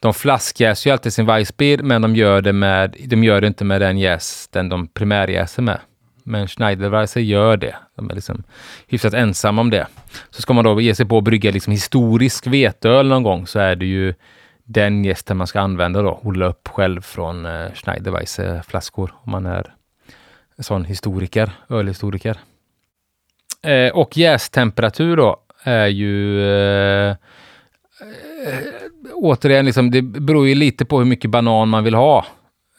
[0.00, 3.64] De flaskjäser ju alltid sin Weissbier, men de gör det, med, de gör det inte
[3.64, 5.78] med den jästen de primärjäser med.
[6.24, 7.76] Men Schneiderweisse gör det.
[7.96, 8.42] De är liksom
[8.86, 9.86] hyfsat ensamma om det.
[10.30, 13.58] Så ska man då ge sig på att brygga liksom historisk veteöl någon gång så
[13.58, 14.14] är det ju
[14.64, 16.20] den gästen man ska använda då.
[16.22, 19.74] Odla upp själv från eh, Schneider flaskor om man är
[20.56, 22.38] en sån historiker, ölhistoriker.
[23.62, 27.16] Eh, och jästemperatur då är ju eh, eh,
[29.14, 32.26] återigen, liksom, det beror ju lite på hur mycket banan man vill ha.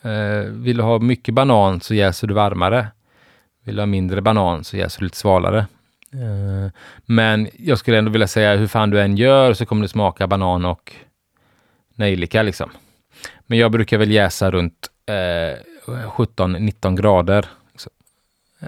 [0.04, 2.88] Eh, vill du ha mycket banan så jäser du varmare.
[3.64, 5.59] Vill du ha mindre banan så jäser du lite svalare.
[6.14, 6.72] Eh,
[7.05, 10.28] men jag skulle ändå vilja säga hur fan du än gör så kommer det smaka
[10.28, 10.93] banan och
[11.95, 12.70] nejlika liksom.
[13.47, 17.45] Men jag brukar väl jäsa runt eh, 17-19 grader.
[17.76, 17.89] Så,
[18.61, 18.68] eh,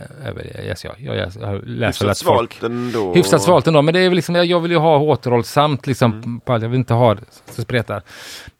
[0.84, 0.96] jag.
[1.00, 3.14] Jag, jäser, jag läser Hyfsat att folk- svalt ändå.
[3.14, 6.42] Hyfsat svalt ändå, men det är väl liksom, jag vill ju ha återhållsamt liksom.
[6.46, 6.62] På allt.
[6.64, 7.22] Jag vill inte ha det
[7.52, 8.02] så spretar.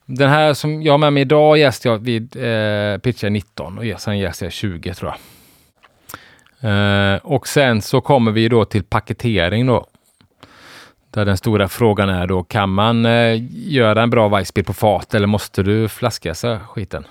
[0.06, 4.02] Den här som jag har med mig idag jäste jag vid eh, pitchar 19 och
[4.02, 5.18] sen jäste jag 20 tror jag.
[6.66, 9.86] Eh, och sen så kommer vi då till paketering då.
[11.14, 15.14] Där den stora frågan är då, kan man eh, göra en bra Weissbier på fat
[15.14, 17.08] eller måste du flaskjäsa skiten?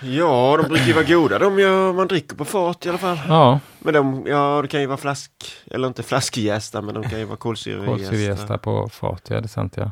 [0.00, 3.18] Ja, de brukar ju vara goda de gör, man dricker på fat i alla fall.
[3.28, 5.32] Ja, Men de, ja det kan ju vara flask,
[5.70, 7.92] eller inte flaskjästa men de kan ju vara kolsyrejästa.
[7.92, 9.90] kolsyrejästa på fat, ja det är sant ja.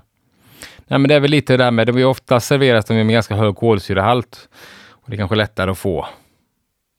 [0.86, 3.12] Nej men det är väl lite det där med, de är ofta serveras de med
[3.12, 4.48] ganska hög kolsyrehalt.
[4.90, 6.06] Och det är kanske lättare att få.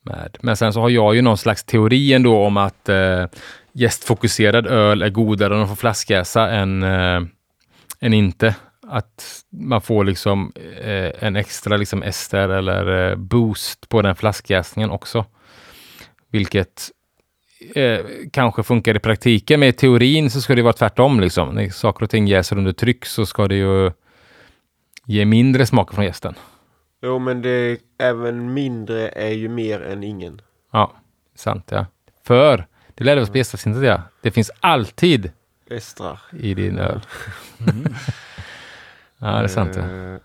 [0.07, 0.37] Med.
[0.41, 3.25] Men sen så har jag ju någon slags teori ändå om att eh,
[3.71, 7.21] gästfokuserad öl är godare om de får flaskjäsa än, eh,
[7.99, 8.55] än inte.
[8.87, 10.51] Att man får liksom
[10.81, 15.25] eh, en extra liksom ester eller eh, boost på den flaskjäsningen också.
[16.31, 16.91] Vilket
[17.75, 17.99] eh,
[18.31, 21.19] kanske funkar i praktiken, men i teorin så ska det vara tvärtom.
[21.19, 21.55] Liksom.
[21.55, 23.91] När saker och ting jäser under tryck så ska det ju
[25.05, 26.35] ge mindre smak från gästen.
[27.01, 30.41] Jo men det, även mindre är ju mer än ingen.
[30.71, 30.93] Ja,
[31.35, 31.85] sant ja.
[32.23, 35.31] För, det lärde oss på gästavsnittet ja, det finns alltid
[35.69, 36.19] Estrar.
[36.39, 37.01] i din öl.
[39.17, 39.81] ja, det är sant ja.
[39.81, 40.19] Eh,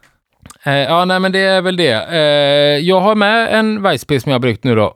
[0.62, 2.06] Eh, ja, nej men det är väl det.
[2.10, 4.94] Eh, jag har med en Weissbier som jag har bryggt nu då.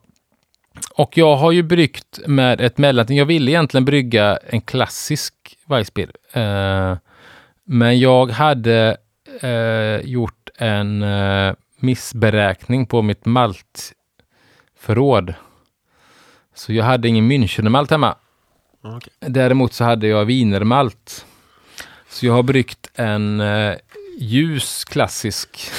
[0.95, 3.19] Och jag har ju bryggt med ett mellanting.
[3.19, 5.35] Jag ville egentligen brygga en klassisk
[5.67, 6.11] Weissbier.
[6.33, 6.97] Eh,
[7.65, 8.97] men jag hade
[9.41, 15.35] eh, gjort en eh, missberäkning på mitt maltförråd.
[16.55, 18.17] Så jag hade ingen Münchenermalt hemma.
[18.83, 19.13] okej.
[19.21, 21.27] Däremot så hade jag wienermalt.
[22.09, 23.75] Så jag har bryggt en eh,
[24.19, 25.71] ljus klassisk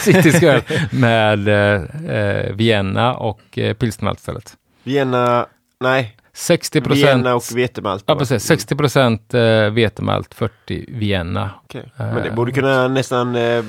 [0.00, 1.82] citrisk öl med eh,
[2.16, 4.56] eh, Vienna och eh, pilsnermalt istället.
[4.82, 5.46] Vienna,
[5.80, 8.04] nej, 60 Vienna och vetemalt.
[8.06, 8.42] Ja, precis.
[8.44, 11.50] 60 procent eh, vetemalt, 40 Vienna.
[11.64, 11.92] Okej.
[11.96, 13.64] Men det borde kunna nästan eh,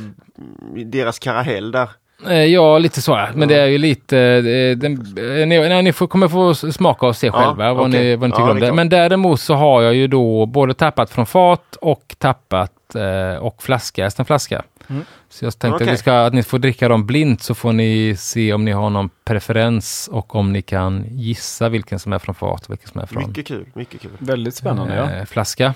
[0.85, 1.89] deras karamell där.
[2.27, 3.27] Eh, ja, lite så.
[3.33, 4.17] Men det är ju lite...
[4.17, 7.97] Eh, den, eh, ni, ni får, kommer få smaka och se Ja, själva vad, ni,
[7.97, 8.15] okej.
[8.15, 8.73] vad ni tycker Ja, om det.
[8.73, 13.63] Men däremot så har jag ju då både tappat från fat och tappat eh, och
[13.63, 14.63] flaskjäst en flaska.
[14.93, 15.05] Mm.
[15.29, 15.87] Så jag tänkte Okej.
[15.87, 18.71] att, vi ska, att ni får dricka dem blint så får ni se om ni
[18.71, 22.89] har någon preferens och om ni kan gissa vilken som är från fat och vilken
[22.89, 24.11] som är från Mycket kul, mycket kul.
[24.17, 25.11] Väldigt spännande ja.
[25.11, 25.73] eh, flaska.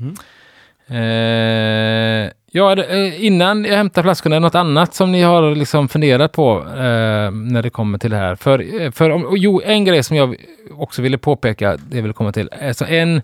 [0.00, 0.14] Mm.
[0.90, 5.88] Eh, ja, eh, innan jag hämtar flaskorna, är det något annat som ni har liksom
[5.88, 8.34] funderat på eh, när det kommer till det här?
[8.34, 10.36] För, eh, för om, jo, en grej som jag
[10.70, 13.22] också ville påpeka, det jag vill komma till, alltså en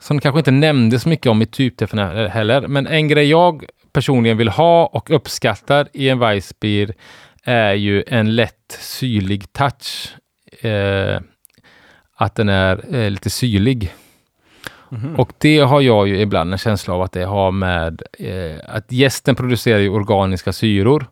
[0.00, 1.98] som kanske inte nämndes mycket om i typträffen
[2.30, 6.94] heller, men en grej jag personligen vill ha och uppskattar i en Weissbier
[7.44, 10.14] är ju en lätt syrlig touch.
[10.60, 11.20] Eh,
[12.14, 13.94] att den är eh, lite syrlig.
[14.88, 15.16] Mhm.
[15.16, 18.92] Och det har jag ju ibland en känsla av att det har med eh, att
[18.92, 21.06] gästen producerar ju organiska syror.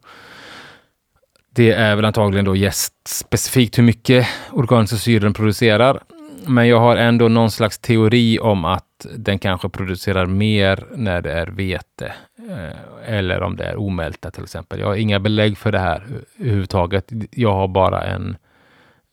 [1.51, 6.03] Det är väl antagligen då gäst specifikt hur mycket organiska syror den producerar.
[6.49, 11.33] Men jag har ändå någon slags teori om att den kanske producerar mer när det
[11.33, 12.13] är vete.
[12.51, 14.81] Eh, eller om det är omälta till exempel.
[14.81, 16.07] Jag har inga belägg för det här
[16.39, 17.11] överhuvudtaget.
[17.31, 18.37] Jag har bara en,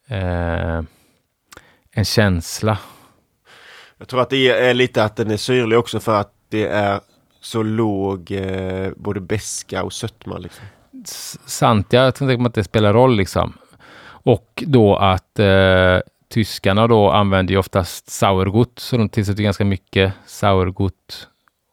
[0.07, 0.81] eh,
[1.91, 2.77] en känsla.
[3.97, 6.99] Jag tror att det är lite att den är syrlig också för att det är
[7.41, 10.37] så låg eh, både beska och sötma.
[10.37, 10.65] Liksom.
[11.45, 13.53] Sant, jag tänker att det spelar roll liksom.
[14.07, 15.99] Och då att eh,
[16.29, 21.27] tyskarna då använder ju oftast sauergut, så de tillsätter ganska mycket sauergut.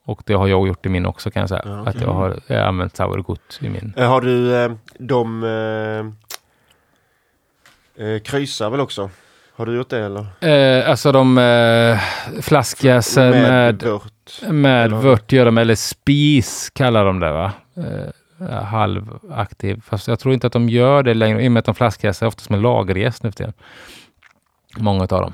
[0.04, 1.62] Och det har jag gjort i min också kan jag säga.
[1.64, 3.94] Ja, Att jag har eh, använt sauergut i min.
[3.96, 6.06] Eh, har du eh, de eh,
[8.06, 9.10] eh, kryssar väl också?
[9.56, 10.26] Har du gjort det eller?
[10.80, 11.98] Eh, alltså de eh,
[12.42, 14.42] flaskjäser med, vört.
[14.50, 17.52] med eller- vört gör de, eller spis kallar de det va?
[17.76, 19.82] Eh, halvaktiv.
[19.86, 22.26] Fast jag tror inte att de gör det längre i och med att de flaskjäser
[22.26, 23.52] oftast med lagerjäst nu för tiden.
[24.76, 25.32] Många av dem.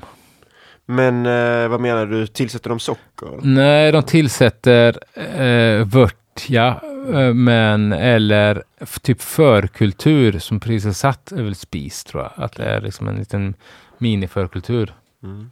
[0.85, 2.27] Men eh, vad menar du?
[2.27, 3.39] Tillsätter de socker?
[3.41, 6.81] Nej, de tillsätter eh, vört, ja,
[7.13, 8.63] eh, men eller
[9.01, 12.31] typ förkultur som precis är satt över spis tror jag.
[12.45, 13.53] Att det är liksom en liten
[13.97, 14.93] miniförkultur.
[15.23, 15.51] Mm.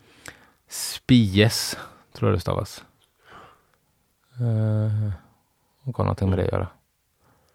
[0.68, 1.78] Spies,
[2.14, 2.84] tror jag det stavas.
[4.40, 5.12] Eh,
[5.84, 6.68] och har någonting med det att göra.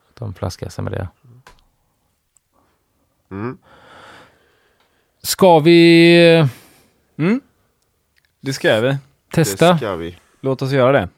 [0.09, 1.09] Att de flaskjäsar med det.
[3.31, 3.59] Mm.
[5.27, 6.47] Ska vi
[7.19, 7.41] Mm.
[8.41, 8.97] Det ska vi.
[9.35, 9.73] testa?
[9.73, 10.17] Det ska vi.
[10.41, 11.09] Låt oss göra det.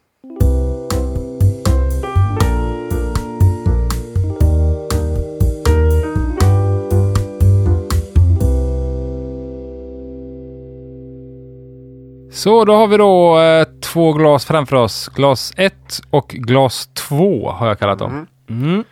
[12.32, 15.08] Så då har vi då eh, två glas framför oss.
[15.08, 15.74] Glas 1
[16.10, 18.26] och glas 2 har jag kallat dem.
[18.48, 18.64] Mm.
[18.64, 18.84] Mm.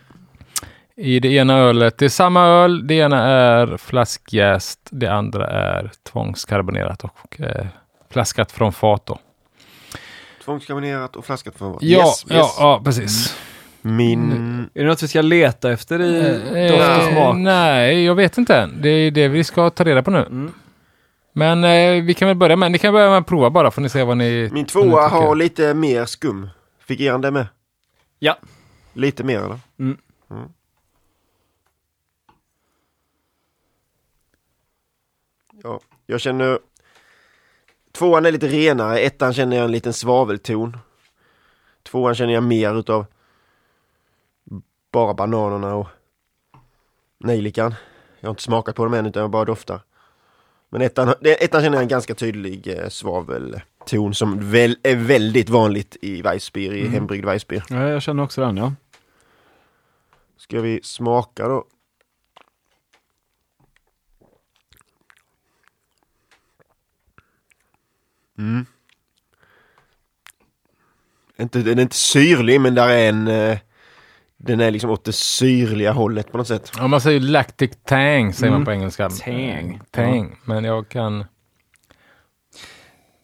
[0.96, 5.90] I det ena ölet, det är samma öl, det ena är flaskjäst, det andra är
[6.10, 7.66] tvångskarbonerat och eh,
[8.10, 9.18] flaskat från fat då.
[10.44, 11.82] Tvångskarbonerat och flaskat från vad?
[11.82, 12.56] Ja, Yes, ja, yes.
[12.58, 13.38] ja, precis.
[13.82, 14.32] Min...
[14.74, 17.36] Är det något vi ska leta efter i Eh, doft och eh, smak?
[17.36, 18.82] nej, jag vet inte än.
[18.82, 20.18] Det är det vi ska ta reda på nu.
[20.18, 20.52] Mm.
[21.32, 23.82] Men eh, vi kan väl börja med, ni kan börja med att prova bara, får
[23.82, 26.48] ni se vad ni Min tvåa har lite mer skum.
[26.86, 27.46] Fick er det med?
[28.18, 28.36] Ja.
[28.92, 29.58] Lite mer eller?
[29.78, 29.96] Mm.
[35.62, 36.58] Ja, jag känner...
[37.92, 40.76] Tvåan är lite renare, ettan känner jag en liten svavelton.
[41.82, 43.06] Tvåan känner jag mer utav
[44.92, 45.86] bara bananerna och
[47.18, 47.74] nejlikan.
[48.20, 49.80] Jag har inte smakat på dem än utan jag bara doftar.
[50.68, 55.96] Men ettan, ettan känner jag en ganska tydlig eh, svavelton som väl, är väldigt vanligt
[56.02, 56.92] i Weissbier, i Mm.
[56.92, 57.64] hembryggd Weissbier.
[57.68, 58.72] Ja, jag känner också den ja.
[60.36, 61.64] Ska vi smaka då?
[68.38, 68.66] Mm.
[71.40, 73.28] Inte, den är inte syrlig men där är en...
[73.28, 73.58] Eh,
[74.36, 76.72] den är liksom åt det syrliga hållet på något sätt.
[76.76, 78.64] Ja, man säger lactic tang, säger man Mm.
[78.64, 79.10] på engelska.
[79.10, 79.80] Tang.
[79.90, 80.36] Tang.
[80.44, 81.24] Men jag kan...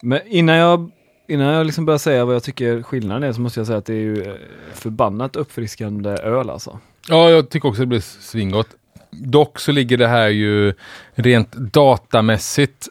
[0.01, 0.91] Men innan jag,
[1.27, 3.85] innan jag liksom börjar säga vad jag tycker skillnaden är så måste jag säga att
[3.85, 4.35] det är ju eh,
[4.73, 6.79] förbannat uppfriskande öl alltså.
[7.07, 8.69] Ja, jag tycker också det blir svingott.
[9.11, 10.73] Dock så ligger det här ju
[11.13, 12.87] rent datamässigt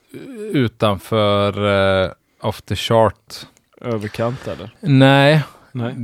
[0.53, 3.35] utanför off the chart.
[3.81, 4.71] Överkant eller?
[4.81, 5.43] Nej,
[5.73, 5.95] Nej.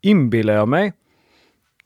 [0.00, 0.92] inbillar jag mig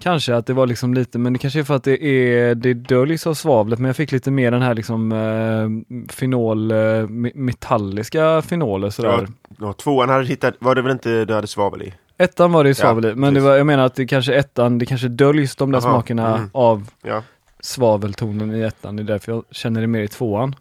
[0.00, 2.74] kanske att det var liksom lite, men det kanske är för att det är, det
[2.74, 7.32] döljs av svavlet, men jag fick lite mer den här liksom eh, fenol, eh, me-
[7.34, 9.28] metalliska fenoler sådär.
[9.60, 11.94] Ja, tvåan hade hittat, var det väl inte du hade svavel i?
[12.18, 14.78] Ettan var det ju svavel i, men det var, jag menar att det kanske ettan,
[14.78, 16.50] det kanske döljs de där Jaha, smakerna mm.
[16.52, 17.22] av Ja.
[17.60, 18.96] svaveltonen i ettan.
[18.96, 20.54] Det är därför jag känner det mer i tvåan.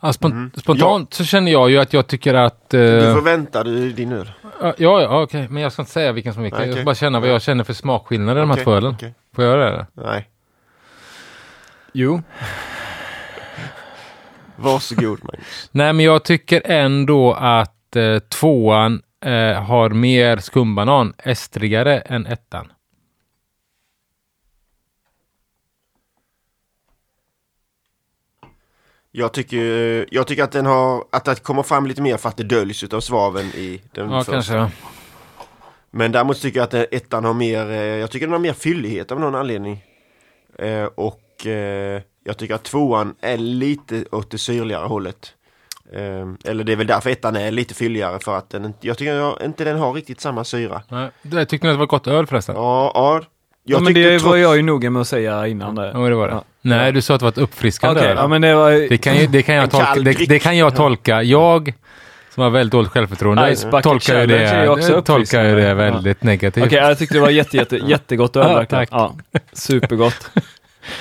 [0.00, 0.50] Ja, spont- Mhm.
[0.56, 2.74] Spontant så känner jag ju att jag tycker att...
[2.74, 4.32] eh, Du får vänta du, din öl.
[4.60, 5.46] ja, ja, okej.
[5.50, 6.58] Men jag ska inte säga vilken som är vilken.
[6.60, 8.94] Nej, Jag ska bara känna vad jag känner för smakskillnader i de här två ölen.
[8.94, 9.14] okej.
[9.34, 9.86] Får jag göra det?
[9.94, 10.28] Nej.
[11.92, 12.22] Jo.
[14.56, 15.68] Varsågod Magnus.
[15.72, 22.72] Nej, men jag tycker ändå att eh, tvåan eh, har mer skumbanan, estrigare än ettan.
[29.18, 32.36] Jag tycker, jag tycker att den har, att det kommer fram lite mer för att
[32.36, 34.32] det döljs utav svaveln i den Ja, första.
[34.32, 34.70] kanske.
[35.90, 38.52] Men däremot tycker jag att eh, ettan har mer, eh, jag tycker den har mer
[38.52, 39.84] fyllighet av någon anledning.
[40.58, 45.32] Eh, och eh, jag tycker att tvåan är lite åt det syrligare hållet.
[45.92, 48.98] Eh, eller det är väl därför ettan är lite fylligare för att den inte, jag
[48.98, 50.82] tycker jag, inte den har riktigt samma syra.
[50.88, 52.54] Nej, Jag tyckte ni att det var gott öl förresten?
[52.56, 53.22] Ja, ja.
[53.68, 55.90] Jag Ja, men tyckte det trots- var jag ju noga med att säga innan det.
[55.94, 56.34] Ja, det var det.
[56.34, 56.44] Ja.
[56.62, 58.16] Nej, du sa att det var ett uppfriskande öl.
[58.16, 58.70] ja men det var...
[58.88, 61.22] Det kan, ju, det, kan jag tolka, det, det kan jag tolka.
[61.22, 61.72] Jag
[62.34, 66.64] som har väldigt dåligt självförtroende tolkar ju det, tolkar ju det väldigt negativt.
[66.66, 68.86] Okej, jag tyckte det var jätte, jätte, jättegott öl Ja, verkligen.
[68.86, 68.88] tack.
[69.32, 70.30] Ja, supergott.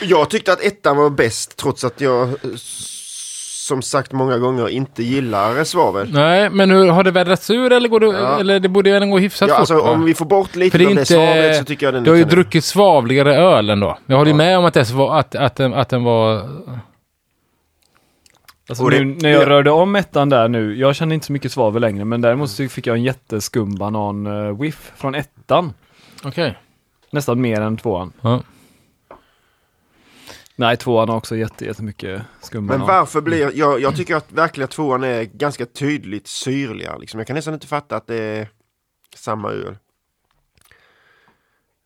[0.01, 2.29] Jag tyckte att ettan var bäst trots att jag
[3.67, 6.09] som sagt många gånger inte gillar svavel.
[6.13, 8.39] Nej, men hur, har det vädrats ur eller, går det, Ja.
[8.39, 9.59] eller det borde ju ändå gå hyfsat Ja, fort?
[9.59, 11.93] alltså om vi får bort lite För det av det inte, svavlet så tycker jag
[11.93, 13.97] den du har ju druckit svavligare öl ändå.
[14.05, 14.37] Jag håller ju Ja.
[14.37, 16.49] med om att, det var, att, att, den, att den var...
[18.69, 21.51] Alltså det- nu, när jag rörde om ettan där nu, jag kände inte så mycket
[21.51, 25.73] svavel längre, men däremot så fick jag en jätteskum banan uh, whiff från ettan.
[26.23, 26.57] Okej.
[27.11, 28.11] Nästan mer än tvåan.
[28.21, 28.41] Ja.
[30.59, 34.65] Nej, tvåan har också jätte, jättemycket skum Men varför blir, jag, jag tycker att verkligen
[34.65, 36.99] att tvåan är ganska tydligt syrligare.
[36.99, 37.19] Liksom.
[37.19, 38.49] Jag kan nästan inte fatta att det är
[39.15, 39.77] samma öl.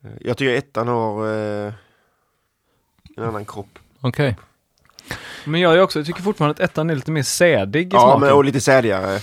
[0.04, 1.28] Eh, Jag tycker ettan har
[1.68, 1.74] eh,
[3.18, 3.80] en annan kropp.
[4.02, 4.38] Okej.
[5.46, 8.00] Men jag, är också, jag tycker fortfarande att ettan är lite mer sädig i Ja,
[8.02, 8.20] smaken.
[8.22, 9.20] men, och lite sädigare.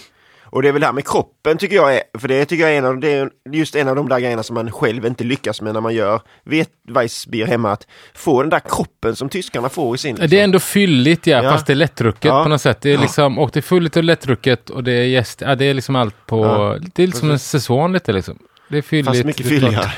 [0.50, 2.72] Och det är väl det här med kroppen tycker jag är, för det tycker jag
[2.74, 5.24] är en av, det är just en av de där grejerna som man själv inte
[5.24, 7.72] lyckas med när man gör vet Weissbier hemma.
[7.72, 10.14] Att få den där kroppen som tyskarna får i sin.
[10.14, 10.30] liksom.
[10.30, 11.50] Det är ändå fylligt ja, Ja.
[11.50, 12.42] fast det är lättdrucket Ja.
[12.42, 12.80] på något sätt.
[12.80, 15.64] Det är liksom, och det är fylligt och lättdrucket och det är jäst, ja, det
[15.64, 16.76] är liksom allt på...
[16.94, 18.38] Det är liksom en säsong lite liksom.
[18.68, 19.08] Det är fylligt.
[19.08, 19.92] Fast mycket fylligare.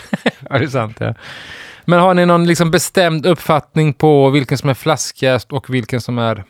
[0.51, 0.97] Ja, det är sant.
[1.01, 1.15] Ja.
[1.85, 6.19] Men har ni någon liksom bestämd uppfattning på vilken som är flaskigast och vilken som
[6.19, 6.45] är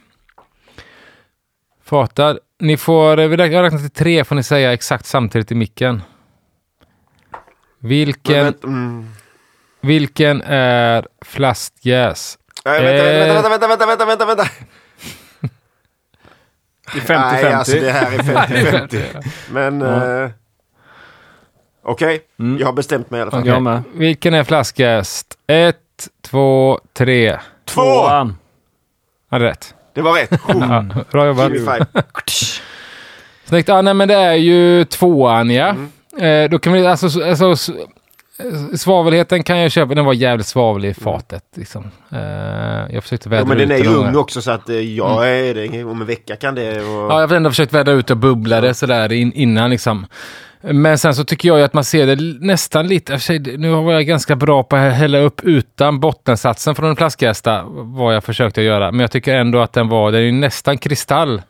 [1.84, 2.38] fatad?
[2.60, 6.02] Ni får, eh, jag räknar till tre får ni säga exakt samtidigt i micken.
[7.78, 9.08] Vilken, Men, mm.
[9.80, 12.38] vilken är flaskjäs?
[12.64, 13.34] Nej, vänta, Eh.
[13.34, 14.44] vänta, vänta, vänta, vänta, vänta, vänta.
[16.92, 17.42] Det är 50-50.
[17.42, 19.24] Nej, alltså det här är 50-50.
[19.50, 20.22] Men Ja.
[20.24, 20.30] eh,
[21.82, 22.58] okej, Mm.
[22.58, 23.40] jag har bestämt mig i alla fall.
[23.40, 23.52] Okej.
[23.52, 23.82] Jag med.
[23.94, 25.38] Vilken är flaskjäst?
[25.46, 25.76] Ett,
[26.22, 27.38] två, tre.
[27.64, 27.80] Två!
[27.82, 28.36] Tvåan.
[29.30, 29.74] Hade rätt.
[30.04, 30.40] Det var rätt.
[30.48, 31.52] Ja, bra jobbat.
[33.44, 33.68] Snyggt.
[33.68, 35.68] Ja, nej, men det är ju tvåan, ja.
[36.18, 36.44] Mm.
[36.44, 37.72] Eh, då kan vi, alltså, så- alltså,
[38.76, 39.94] svavelheten kan jag köpa.
[39.94, 41.44] Den var jävligt svavlig i fatet.
[41.56, 41.90] Liksom.
[42.12, 42.18] Eh,
[42.94, 45.28] jag försökte vädra Ja, men den ut är ju ung också så att eh, jag
[45.30, 45.84] är det.
[45.84, 46.70] Om en vecka kan det.
[46.80, 47.12] Och...
[47.12, 50.06] Ja, jag har ändå försökt vädra ut och bubbla det sådär in, innan liksom.
[50.62, 53.92] Men sen så tycker jag ju att man ser det nästan lite, sig, nu var
[53.92, 58.62] jag ganska bra på att hälla upp utan bottensatsen från en flaskjästa, vad jag försökte
[58.62, 58.90] göra.
[58.92, 61.42] Men jag tycker ändå att den var, den är ju nästan kristall,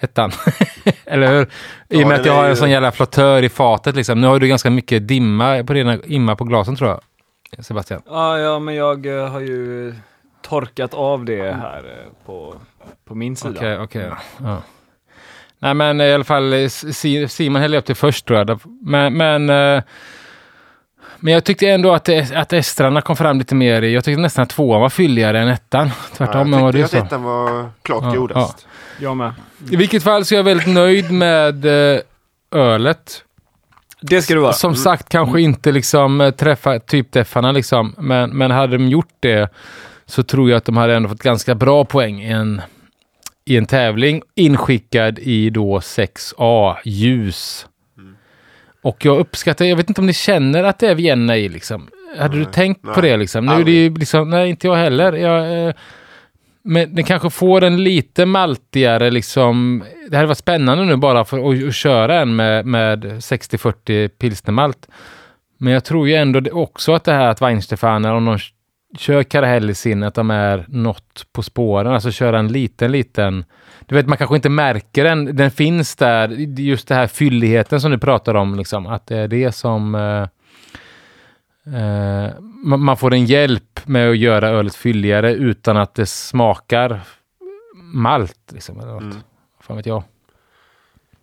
[0.00, 0.30] ettan.
[1.04, 1.42] Eller hur?
[1.42, 1.48] I
[1.88, 4.20] Ja, och med den att jag har en ju- sån jävla flottör i fatet liksom.
[4.20, 6.90] Nu har du ganska mycket dimma på dina, imma på glasen tror
[7.56, 8.02] jag, Sebastian.
[8.06, 9.94] Ja, ja, men jag eh, har ju
[10.42, 12.54] torkat av det här eh, på,
[13.08, 13.54] på min sida.
[13.60, 14.10] Okej, okej.
[14.44, 14.62] Ja.
[15.58, 18.60] Nej, men i alla fall eh, Si- Simon hällde upp det först tror jag.
[18.82, 19.82] Men, men, eh,
[21.18, 23.82] men jag tyckte ändå att, att estrarna kom fram lite mer.
[23.82, 25.90] i- Jag tyckte nästan att tvåan var fylligare än ettan.
[26.16, 28.66] Tvärtom ja, jag du tyckte att ettan var klart Ja, godast.
[29.00, 29.32] Jag med.
[29.70, 32.00] I vilket fall så är jag väldigt nöjd med eh,
[32.50, 33.22] ölet.
[34.00, 34.52] Det ska det vara.
[34.52, 37.94] Som sagt kanske inte liksom träffa typdeffarna liksom.
[37.98, 39.52] Men, men hade de gjort det
[40.06, 42.62] så tror jag att de hade ändå fått ganska bra poäng i en,
[43.46, 47.66] i en tävling inskickad i då 6A ljus.
[48.82, 51.88] Och jag uppskattar, jag vet inte om ni känner att det är Vienna i liksom.
[52.18, 53.46] Hade du Nej, tänkt på nej, det liksom?
[53.46, 55.12] Nu är det ju liksom, nej inte jag heller.
[55.12, 55.74] Jag, eh,
[56.62, 59.84] men den kanske får en lite maltigare liksom.
[60.10, 64.88] Det hade varit spännande nu bara för att, att köra en med, med 60-40 pilsnermalt.
[65.58, 68.38] Men jag tror ju ändå det också att det här att Weinstefaner, om de
[68.98, 73.44] kör Karahell i sin, att de är något på spåren, alltså köra en liten, liten
[73.86, 75.36] du vet, man kanske inte märker den.
[75.36, 76.28] Den finns där,
[76.60, 80.22] just den här fylligheten som du pratar om, liksom, att det är det som eh,
[81.76, 82.30] eh,
[82.60, 87.00] man får en hjälp med att göra ölet fylligare utan att det smakar
[87.74, 88.52] malt.
[88.52, 89.02] Liksom, eller något.
[89.02, 89.16] Mm.
[89.60, 90.02] Fan vet jag.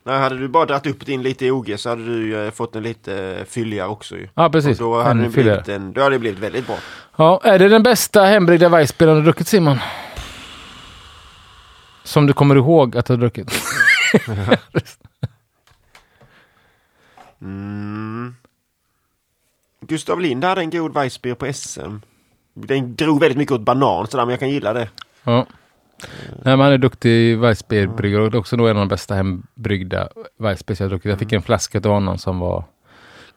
[0.06, 2.76] Nej, hade du bara dragit upp din lite i OG så hade du eh, fått
[2.76, 4.28] en lite fylligare också ju.
[4.36, 4.80] Ja, precis.
[4.80, 6.78] Och då hade, blivit en, då hade det blivit väldigt bra.
[7.16, 9.78] Ja, är det den bästa hembryggda Weissbieren du druckit Simon?
[12.04, 13.52] Som du kommer ihåg att du har druckit?
[17.42, 18.36] Mm.
[19.82, 21.96] Gustav Lind hade en god Weissbier på SM.
[22.54, 24.90] Den drog väldigt mycket åt banan sådär, men jag kan gilla det.
[25.24, 25.46] Ja.
[26.30, 30.82] Nej, men han är duktig Weissbierbryggare och också då en av de bästa hembryggda Weissbier
[30.82, 31.10] jag druckit.
[31.10, 32.64] Jag fick en flaska av honom som var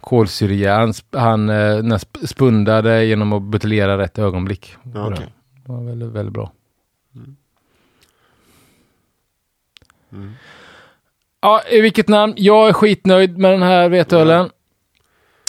[0.00, 0.74] kolsyra.
[0.74, 4.76] Han, han eh, spundade genom att buteljera rätt ögonblick.
[4.94, 5.12] Ja, den.
[5.12, 6.52] Det var väldigt, väldigt bra.
[10.12, 10.32] Mm.
[11.40, 12.34] Ja, i vilket namn?
[12.36, 14.50] Jag är skitnöjd med den här veteölen.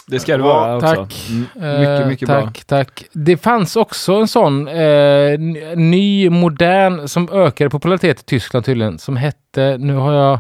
[0.08, 0.96] Det ska det Ja, vara också.
[0.96, 1.28] tack.
[1.30, 2.42] Mm, Eh, mycket, mycket bra.
[2.42, 3.04] tack, tack.
[3.14, 5.40] Det fanns också en sån eh,
[5.76, 10.40] ny, modern, som ökade popularitet i Tyskland tydligen, som hette, nu har jag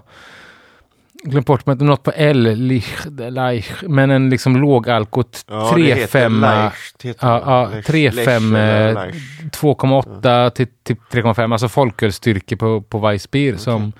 [1.24, 2.96] glömt bort men något på L, Lich,
[3.30, 8.16] Lich, men en liksom lågalko Ja, det heter 3,5 Leicht, heter Ja, ja, Leicht, 3,5,
[8.16, 9.18] Leicht eller eh, Leicht.
[9.62, 13.94] 2,8 till typ 3,5, alltså folkölsstyrkor på, på Weissbier som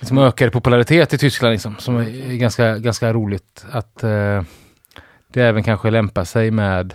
[0.00, 1.52] liksom ökar i popularitet i Tyskland.
[1.52, 4.42] Liksom, som är ganska, ganska roligt att eh,
[5.32, 6.94] det även kanske lämpar sig med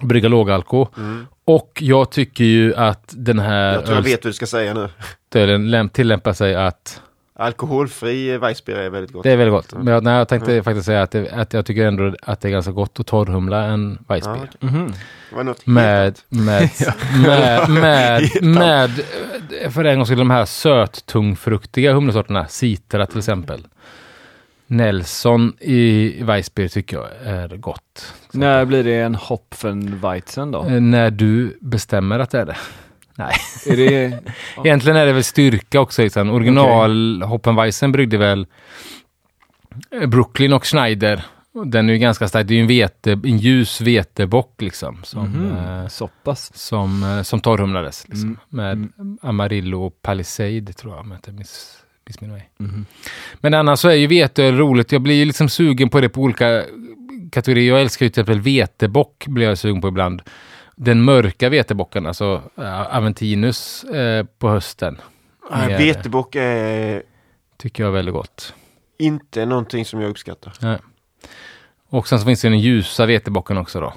[0.00, 0.88] brygga lågalko.
[0.96, 1.26] Mm.
[1.44, 4.74] Och jag tycker ju att den här Jag tror jag vet vad du ska säga
[4.74, 4.88] nu.
[5.34, 7.02] ölen läm- tillämpar sig att
[7.40, 9.22] Alkoholfri Weissbier är väldigt gott.
[9.22, 9.72] det är väldigt gott.
[9.72, 12.48] Men jag, nej, jag tänkte faktiskt säga att, det, att jag tycker ändå att det
[12.48, 14.50] är ganska gott att torrhumla en Ja, Weissbier.
[14.60, 16.70] Det var något helt Med, med,
[17.26, 18.90] med, med, med,
[19.72, 23.66] för en gång skulle de här söttungfruktiga humlesorterna, Citra till exempel.
[24.70, 28.14] Nelson i Weissbier tycker jag är gott.
[28.32, 30.64] När blir det en Hopfenweizen då?
[30.64, 32.56] Eh, När du bestämmer att det är det.
[33.14, 33.34] Nej,
[33.66, 34.18] Är det...
[34.64, 36.02] egentligen är det väl styrka också.
[36.02, 36.30] Liksom.
[36.30, 38.46] Original Hoppenweizen bryggde väl
[40.00, 41.24] eh, Brooklyn och Schneider.
[41.64, 42.46] Den är ju ganska stark.
[42.46, 45.00] Det är ju en, vete, en ljus vetebock liksom.
[45.04, 46.50] Som, Mhm, eh, Så pass.
[46.54, 48.08] som, eh, som torrhumlades.
[48.08, 48.38] Liksom, Mm.
[48.48, 49.18] Med Mm.
[49.22, 51.79] Amarillo och Palisade tror jag, om jag inte miss,
[52.10, 52.50] missminner mig.
[52.58, 52.86] Mhm.
[53.40, 54.92] Men annars så är ju veteöl roligt.
[54.92, 56.64] Jag blir ju liksom sugen på det på olika
[57.32, 57.68] kategorier.
[57.72, 60.22] Jag älskar ju till exempel vetebock, blir jag sugen på ibland.
[60.76, 64.98] Den mörka vetebocken, alltså äh, Aventinus eh, på hösten.
[65.50, 67.02] Nej, Med- Vetebock är
[67.58, 68.54] Tycker jag är väldigt gott.
[68.98, 70.52] inte någonting som jag uppskattar.
[71.90, 73.92] Och sen så finns det den ljusa vetebocken också då.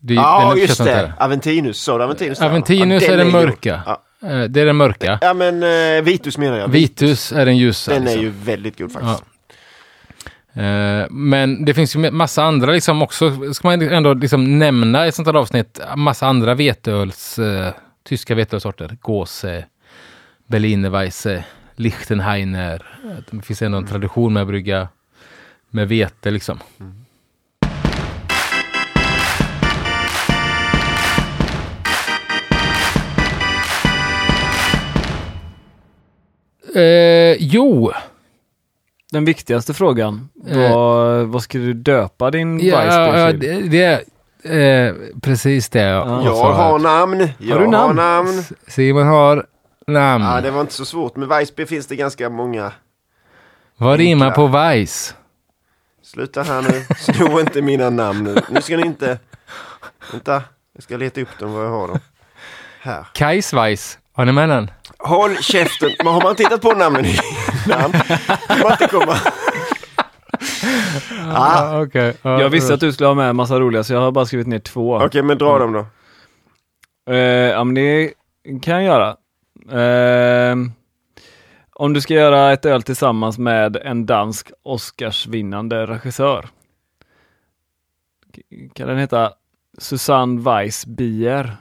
[0.00, 1.12] Det, Ja, den just det.
[1.18, 1.78] Aventinus.
[1.82, 2.40] Sa du Aventinus?
[2.40, 3.82] Aventinus Ja, är den ju- mörka.
[3.86, 4.03] Ja.
[4.24, 5.18] Eh, Det är den mörka.
[5.22, 6.68] ja, men eh, Vitus menar jag.
[6.68, 7.90] Vitus är den ljusa.
[7.92, 8.22] Den är liksom.
[8.22, 9.22] ju väldigt god faktiskt.
[10.52, 15.08] Eh, men det finns ju massa andra liksom också, ska man ändå liksom nämna i
[15.08, 17.38] ett sånt här avsnitt, massa andra veteöls,
[18.04, 18.96] tyska veteölsorter.
[19.00, 19.64] Gåse,
[20.46, 21.44] Berlinerweisse,
[21.76, 22.98] Lichtenheiner.
[23.04, 24.88] Eh, Det finns ändå en tradition med att brygga
[25.70, 26.58] med vete liksom.
[36.74, 37.92] Eh, jo,
[39.12, 41.24] Den viktigaste frågan Eh.
[41.24, 43.40] vad ska du döpa din ja, ja, till?
[43.40, 44.04] det, det
[44.44, 45.80] är eh, precis det.
[45.80, 46.24] Ja.
[46.24, 47.28] Jag har namn.
[47.38, 47.96] Jag du namn?
[47.96, 48.42] namn.
[48.66, 49.46] Simon har
[49.86, 50.24] namn.
[50.24, 51.16] Ja, det var inte så svårt.
[51.16, 52.72] Med Weissbier finns det ganska många.
[53.76, 55.14] Vad rimmar på Weiss?
[56.02, 56.84] Sluta här nu.
[56.98, 58.36] Sno inte mina namn nu.
[58.50, 59.18] Nu ska ni inte...
[60.12, 60.42] Vänta.
[60.74, 61.98] Jag ska leta upp dem var jag har dem.
[62.80, 63.06] Här.
[63.12, 63.98] Kais Weiss.
[64.16, 64.70] Har ni med den?
[64.98, 65.90] Håll käften.
[65.98, 67.90] Men har man tittat på namnen innan?
[68.62, 69.16] man inte komma...
[71.36, 72.16] Ah, okej.
[72.22, 74.46] Jag visste att du skulle ha med en massa roliga så jag har bara skrivit
[74.46, 74.96] ner två.
[74.96, 75.86] Okej, men dra dem då.
[77.12, 77.18] Eh,
[77.50, 78.12] ja men det
[78.62, 79.16] kan jag göra.
[79.80, 80.56] Eh,
[81.72, 86.48] om du ska göra ett öl tillsammans med en dansk Oscarsvinnande regissör.
[88.74, 89.32] Kan den heta
[89.78, 91.56] Susanne Weiss Bier?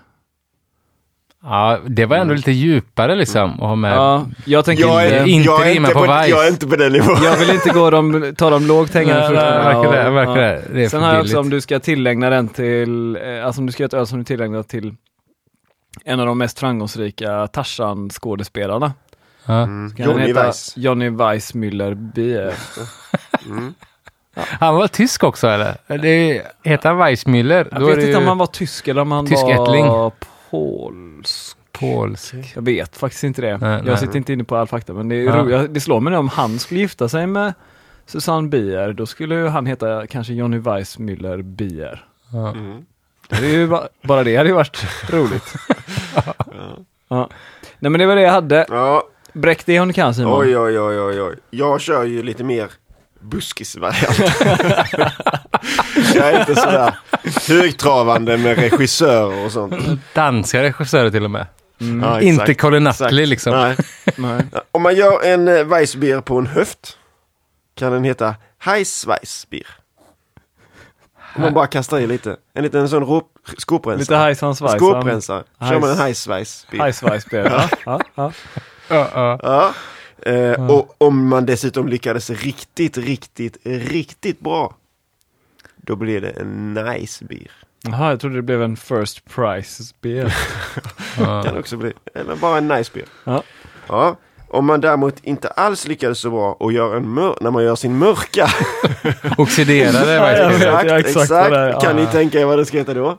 [1.45, 3.93] Ja, det var ändå lite djupare liksom att ha med.
[3.97, 6.29] Ja, jag tänker Jag är, inte, inte jag, är rimma inte på på, Weiss.
[6.29, 7.17] jag är inte på den nivån.
[7.23, 9.63] jag vill inte gå de, ta de lågt hängande frukterna.
[9.63, 10.51] verkar det, och- verkar ja.
[10.51, 10.61] det.
[10.73, 13.65] Det är Sen har jag också om du ska tillägna den till, eh, alltså om
[13.65, 14.95] du ska göra ett öl som du tillägnar till
[16.05, 18.93] en av de mest framgångsrika Tarzan-skådespelarna.
[19.47, 19.93] Mm.
[19.97, 20.73] Johnny Weiss.
[20.77, 22.53] Johnny Weissmüller Bier.
[23.45, 23.73] Mm.
[24.35, 25.75] Han var tysk också eller?
[25.87, 27.67] Det heter han Weissmüller?
[27.71, 29.85] Jag vet inte ju om han var tysk eller om han tysk var ättling.
[30.57, 31.57] Polsk.
[31.71, 32.35] polsk.
[32.55, 33.57] Jag vet faktiskt inte det.
[33.57, 33.97] Nej, jag nej.
[33.97, 35.49] sitter inte inne på all fakta, men det, är Ja.
[35.49, 37.53] jag- det slår mig nu om han skulle gifta sig med
[38.05, 42.05] Susanne Bier, då skulle han heta kanske Johnny Weissmüller Bier.
[42.31, 42.49] Ja.
[42.51, 42.85] Mm.
[43.29, 45.53] Det är ju ba- bara det hade ju varit roligt.
[47.07, 47.29] ja.
[47.79, 48.65] Nej men det var det jag hade.
[48.69, 50.41] Ja, Bräck det om du kan Simon.
[50.41, 51.35] oj, oj, oj, oj, oj.
[51.49, 52.67] Jag kör ju lite mer
[53.23, 54.17] buskisvariant.
[56.15, 56.95] jag är inte sådär
[57.47, 59.75] högtravande med regissörer och sånt.
[60.13, 61.47] Danska regissörer till och med.
[61.81, 62.03] Mm.
[62.09, 62.83] Ja, Inte Colin.
[62.83, 63.51] Nutley liksom.
[63.53, 63.75] Nej.
[64.17, 64.41] Nej.
[64.71, 66.97] Om man gör en eh, Weissbier på en höft
[67.75, 69.67] kan den heta Heißweissbier.
[71.35, 72.35] Om man bara kastar i lite.
[72.53, 74.17] En liten sån rop- Lite skoprensare.
[74.17, 74.79] hajsan svajsan.
[74.79, 75.43] Skoprensare.
[75.59, 76.81] Kör man en Heißweissbier.
[76.81, 77.69] Hajsvajsbier.
[77.85, 78.01] Ja.
[78.87, 79.39] Ja, ja.
[79.43, 79.73] Ja,
[80.25, 84.75] Eh, Och om man dessutom lyckades riktigt, riktigt, riktigt bra.
[85.75, 87.51] Då blir det en nice beer.
[87.85, 90.31] Jaha, jag trodde det blev en first price spel.
[91.19, 91.43] Ja.
[91.43, 91.93] Kan också bli.
[92.15, 93.07] Eller bara en nice beer.
[93.23, 93.43] Ja.
[93.87, 94.15] Ja.
[94.47, 97.75] Om man däremot inte alls lyckades så bra och gör en mör- när man gör
[97.75, 98.47] sin mörka.
[99.37, 101.49] Oxiderade Ja, exakt, exakt exakt.
[101.51, 101.77] det.
[101.81, 102.05] Kan Ja.
[102.05, 103.17] ni tänka er vad det ska heta då?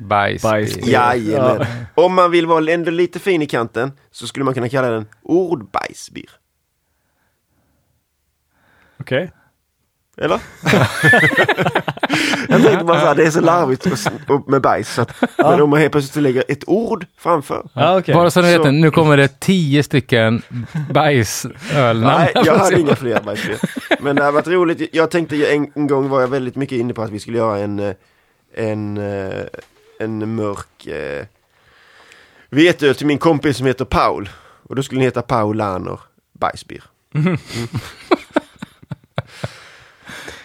[0.00, 0.52] Bajsbier.
[0.52, 0.88] Bajsbier.
[0.92, 1.66] Jajamän.
[1.94, 5.06] Om man vill vara ändå lite fin i kanten så skulle man kunna kalla den
[5.22, 6.30] ordbajsbier.
[9.00, 9.32] Okej.
[10.16, 10.40] Eller?
[12.48, 13.86] jag tänkte bara såhär, det är så larvigt
[14.46, 14.94] med bajs.
[14.94, 17.68] Så att, Men om man helt plötsligt lägger ett ord framför.
[17.72, 18.14] Ja, okej.
[18.14, 20.42] Bara så ni vet, Så- nu kommer det tio stycken
[20.94, 22.00] bajsölnamn.
[22.02, 23.58] Nej, jag hade inga fler bajsbier.
[24.00, 24.88] Men det har varit roligt.
[24.94, 27.58] Jag tänkte en, en gång var jag väldigt mycket inne på att vi skulle göra
[27.58, 27.94] en, eh,
[28.54, 29.44] en, eh,
[30.00, 31.26] en mörk eh,
[32.50, 34.28] vetöl till min kompis som heter Paul.
[34.68, 36.00] Och då skulle den heta Paulaner
[36.32, 36.82] bajsbier.
[37.14, 37.36] Mm.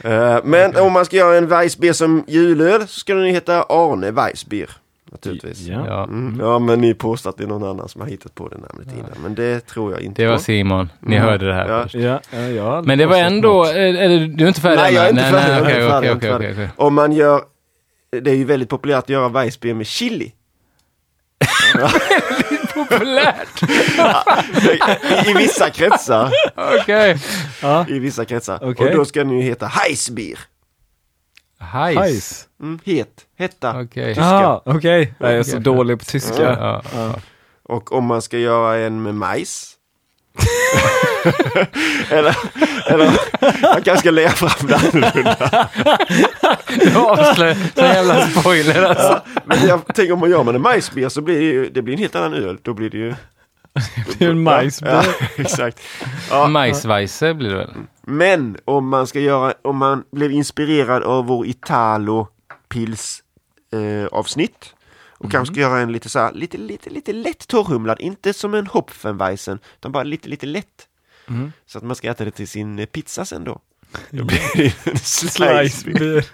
[0.04, 4.12] Eh, Men om man ska göra en Weissbier som julöl så ska den heta Arne
[4.12, 4.70] Weissbier.
[5.12, 5.62] Naturligtvis.
[5.62, 5.84] Ja.
[5.88, 6.40] Ja, Mm.
[6.40, 8.88] Ja men ni påstår att det är någon annan som har hittat på det namnet
[8.98, 9.12] innan.
[9.24, 10.42] Men det tror jag inte det var på.
[10.44, 10.90] Simon.
[11.00, 11.28] Ni Mm.
[11.28, 11.84] hörde det här Ja.
[11.84, 11.96] först.
[11.96, 12.82] Ja, ja, ja.
[12.86, 15.10] Men det var ändå, eller du är inte färdig Nej, jag är
[16.12, 16.70] inte färdig.
[16.76, 17.42] Om man gör,
[18.22, 20.34] det är ju väldigt populärt att göra Weissbier med chili.
[22.74, 23.64] Populärt!
[25.26, 26.32] I, I vissa kretsar.
[26.56, 27.18] Okej.
[27.62, 27.86] Ja.
[27.90, 28.60] I vissa kretsar.
[28.62, 28.88] Okej.
[28.88, 30.40] Och då ska den ju heta Heissbier.
[31.60, 31.98] Hajs.
[31.98, 32.48] Hajs.
[32.62, 33.82] Mm, het, hetta.
[33.82, 34.14] Okej.
[34.18, 35.14] Jaha, okej.
[35.20, 36.44] Jag är så dålig på tyska.
[36.44, 37.16] Ja, ja.
[37.64, 39.72] Och om man ska göra en med majs.
[42.10, 42.36] eller,
[42.88, 43.12] eller
[43.62, 45.70] jag kanske ska lägga fram det annorlunda.
[46.80, 49.22] Du avslöjar så jävla spoiler alltså.
[49.36, 51.82] Ja, men jag tänker om man gör med en majsbier så blir det ju, det
[51.82, 52.58] blir en helt annan öl.
[52.62, 53.14] Då blir det ju...
[54.18, 54.94] Det är en majsbier.
[54.94, 55.82] Ja, exakt.
[56.30, 57.74] Ja, Majsweisse blir det väl?
[58.02, 62.28] Men om man ska göra, om man blev inspirerad av vår Italo
[62.70, 63.24] Pils
[63.74, 64.76] eh, avsnitt
[65.18, 68.54] och kanske ska göra en lite så här, lite, lite, lite lätt torrhumlad, inte som
[68.54, 70.88] en Hopfenweizen, utan bara lite, lite lätt.
[71.30, 71.52] Mm.
[71.66, 73.60] Så att man ska äta det till sin eh, pizza sen då.
[74.10, 75.70] Då blir det en slice.
[75.70, 76.26] Slicebier.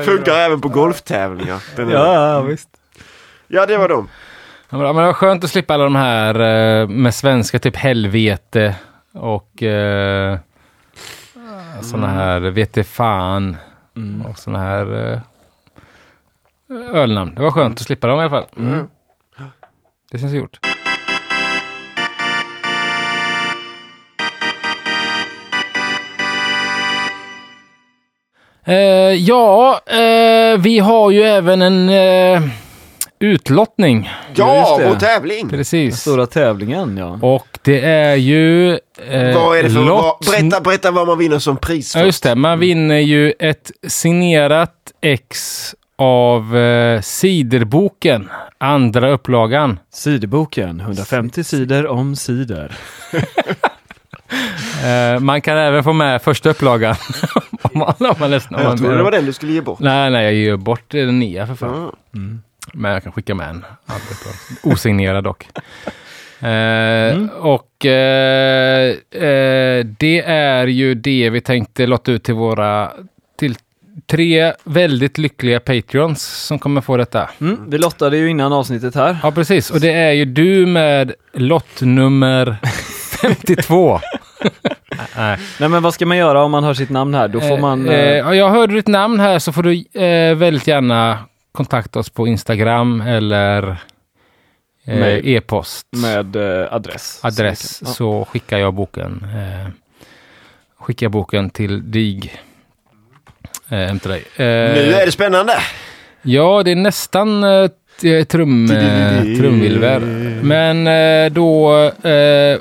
[0.04, 1.62] Funkar även på golftävlingar.
[1.76, 1.84] Ja,
[2.32, 2.68] ja, visst.
[3.48, 4.08] ja, det var de.
[4.70, 8.74] Ja, men det var skönt att slippa alla de här eh, med svenska, typ helvete
[9.12, 10.38] och eh,
[11.82, 13.56] såna här vete fan
[13.96, 14.26] Mm.
[14.26, 15.20] och såna här eh,
[16.96, 17.34] ölnamn.
[17.34, 18.46] Det var skönt att slippa dem i alla fall.
[18.56, 18.88] Mm.
[20.10, 20.58] Det känns gjort.
[28.66, 28.74] Eh,
[29.14, 32.42] ja, eh, vi har ju även en eh,
[33.20, 34.10] utlottning.
[34.34, 35.48] Ja, vår tävling!
[35.48, 36.00] Precis.
[36.00, 37.18] Stora tävlingen, ja.
[37.22, 38.70] Och det är ju...
[38.72, 41.96] Eh, Vad är det för, lott- vad, berätta, berätta vad man vinner som pris.
[41.96, 42.34] Ja, just det.
[42.34, 48.28] Man vinner ju ett signerat ex av eh, Ciderboken,
[48.58, 49.78] andra upplagan.
[49.92, 52.72] Ciderboken, 150 sidor om cider.
[54.84, 56.94] Eh, man kan även få med första upplagan.
[57.62, 59.80] om man, om man om Jag trodde det var den du skulle ge bort.
[59.80, 61.90] Nej, nej, jag ger bort den nya för fan.
[62.12, 62.20] Ja.
[62.74, 63.64] Men jag kan skicka med en.
[64.62, 65.48] Osignerad dock.
[66.40, 72.92] Eh, Och eh, eh, det är ju det vi tänkte lotta ut till våra
[74.06, 77.30] tre väldigt lyckliga Patreons som kommer få detta.
[77.40, 79.16] Mm, vi lottade ju innan avsnittet här.
[79.22, 79.70] Ja, precis.
[79.70, 82.56] Och det är ju du med lottnummer
[83.22, 84.00] 52.
[85.16, 85.38] Nej.
[85.60, 87.28] Nej men vad ska man göra om man hör sitt namn här?
[87.28, 87.88] Då får man...
[87.88, 91.18] Eh, eh, ja, jag hörde ditt namn här så får du eh, väldigt gärna
[91.52, 93.76] kontakta oss på Instagram eller
[94.84, 95.86] eh, e-post.
[95.96, 97.20] med eh, adress.
[97.22, 99.24] adress Så kan- så skickar jag boken.
[99.36, 99.70] Eh,
[100.78, 102.32] skickar boken till dig.
[103.70, 104.24] Eh, hem till dig.
[104.36, 104.44] Eh,
[104.74, 105.52] Nu är det spännande!
[106.22, 107.70] Ja, det är nästan eh,
[108.28, 110.02] trum, eh, trumvirvel.
[110.42, 112.58] Men eh, då eh,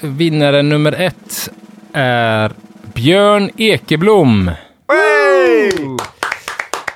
[0.00, 1.50] vinnare nummer ett
[1.92, 2.52] är
[2.94, 4.50] Björn Ekeblom.
[4.88, 5.70] Hey!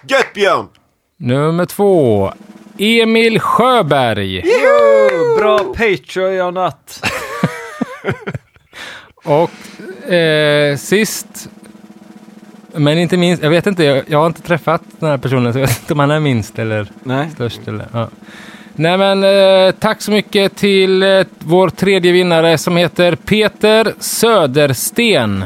[0.09, 0.67] Gött Björn!
[1.19, 2.33] Nummer två
[2.79, 4.43] Emil Sjöberg.
[4.43, 7.05] Oh, bra Patreonat!
[9.25, 11.49] Och eh, sist,
[12.79, 15.59] men inte minst, jag vet inte, jag, jag har inte träffat den här personen så
[15.59, 17.31] jag vet inte om han är minst eller Nej.
[17.35, 17.69] störst.
[17.69, 18.09] Eller, ja.
[18.75, 25.45] Nej men eh, tack så mycket till eh, vår tredje vinnare som heter Peter Södersten.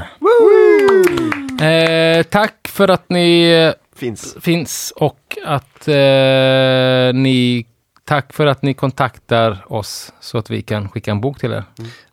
[1.60, 4.36] Eh, tack för att ni eh, Finns.
[4.40, 7.66] finns och att eh, ni
[8.10, 11.64] Tack för att ni kontaktar oss så att vi kan skicka en bok till er.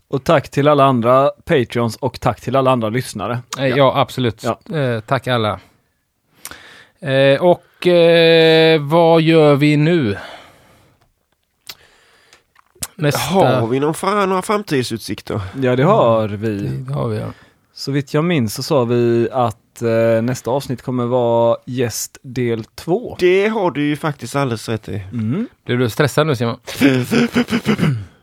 [0.10, 3.40] Och tack till alla andra Patreons och tack till alla andra lyssnare.
[3.60, 4.44] Eh, Ja, absolut.
[4.44, 4.78] Ja.
[4.78, 5.60] Eh, tack alla.
[7.00, 10.18] Eh, och eh, vad gör vi nu?
[12.96, 13.20] Nästa...
[13.20, 15.42] Har vi någon fra, några framtidsutsikter?
[15.62, 16.58] Ja, det har vi.
[16.58, 17.28] Det har vi, ja.
[17.74, 22.64] Så vitt jag minns så sa vi att eh, nästa avsnitt kommer vara gäst del
[22.64, 23.16] två.
[23.20, 25.04] Det har du ju faktiskt alldeles rätt i.
[25.12, 25.48] Mm.
[25.66, 26.60] Blir du stressad nu Simon?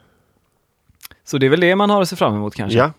[1.25, 2.79] Så det är väl det man har att se fram emot kanske.
[2.79, 2.91] Ja.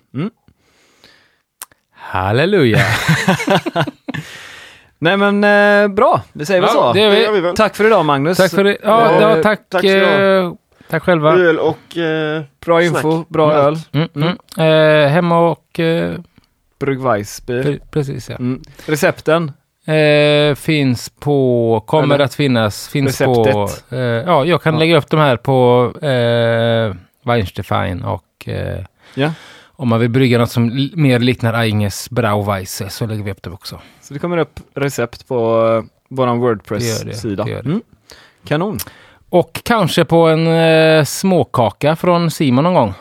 [1.93, 2.80] Halleluja!
[4.99, 6.93] Nej men eh, bra, vi säger väl Ja, så.
[6.93, 7.27] det vi.
[7.31, 7.56] vi väl.
[7.56, 8.38] Tack för idag Magnus.
[8.38, 8.77] Tack för det.
[8.84, 9.69] Ja, Eh, ja tack.
[9.69, 10.52] tack eh,
[10.89, 11.34] tack själva.
[11.34, 11.97] Öl och...
[11.97, 13.30] Eh, Bra info, Snack.
[13.30, 13.56] bra Mat.
[13.56, 13.77] öl.
[13.91, 14.38] Mm, mm.
[15.06, 15.80] Eh, hemma och...
[15.80, 16.15] Eh,
[16.80, 17.64] Brugweissbier.
[17.64, 18.35] pre- precis ja.
[18.35, 18.61] Mm.
[18.85, 19.52] Recepten,
[19.88, 22.26] Eh, finns på, kommer Eller?
[22.26, 23.53] att finnas, finns Receptet.
[23.53, 24.80] på, eh, ja jag kan Ja.
[24.80, 25.91] lägga upp de här på
[27.26, 29.34] eh, Weinstein och eh, Ja.
[29.77, 33.49] om man vill brygga något som mer liknar Ainges Brauweisse så lägger vi upp det
[33.49, 33.81] också.
[34.02, 37.43] så det kommer upp recept på uh, gör det, Wordpress-sida.
[37.43, 37.81] Mm.
[38.47, 38.77] Kanon.
[39.30, 42.93] Och kanske på en eh, småkaka från Simon någon gång.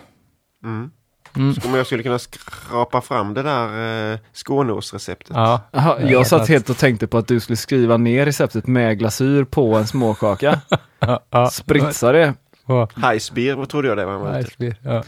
[0.65, 0.91] mm.
[1.37, 1.55] Mm.
[1.65, 5.37] Om jag skulle kunna skrapa fram det där eh, Skåneåsreceptet.
[5.37, 5.61] Ja.
[5.73, 8.67] Aha, Ja, jag satt att- helt och tänkte på att du skulle skriva ner receptet
[8.67, 10.61] med glasyr på en småkaka.
[11.07, 11.47] Ja, ja.
[11.51, 12.35] Spritsa det.
[12.97, 14.45] Highspear, vad trodde jag det var?
[14.83, 15.03] Ja.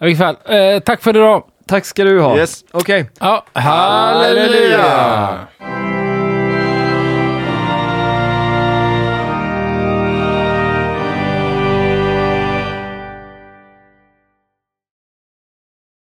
[0.00, 1.44] I vilket fall, eh, tack för idag.
[1.66, 2.38] Tack ska du ha.
[2.38, 2.64] Yes.
[2.70, 3.10] Okej.
[3.20, 4.82] Ja, halleluja!
[4.82, 5.97] Halleluja!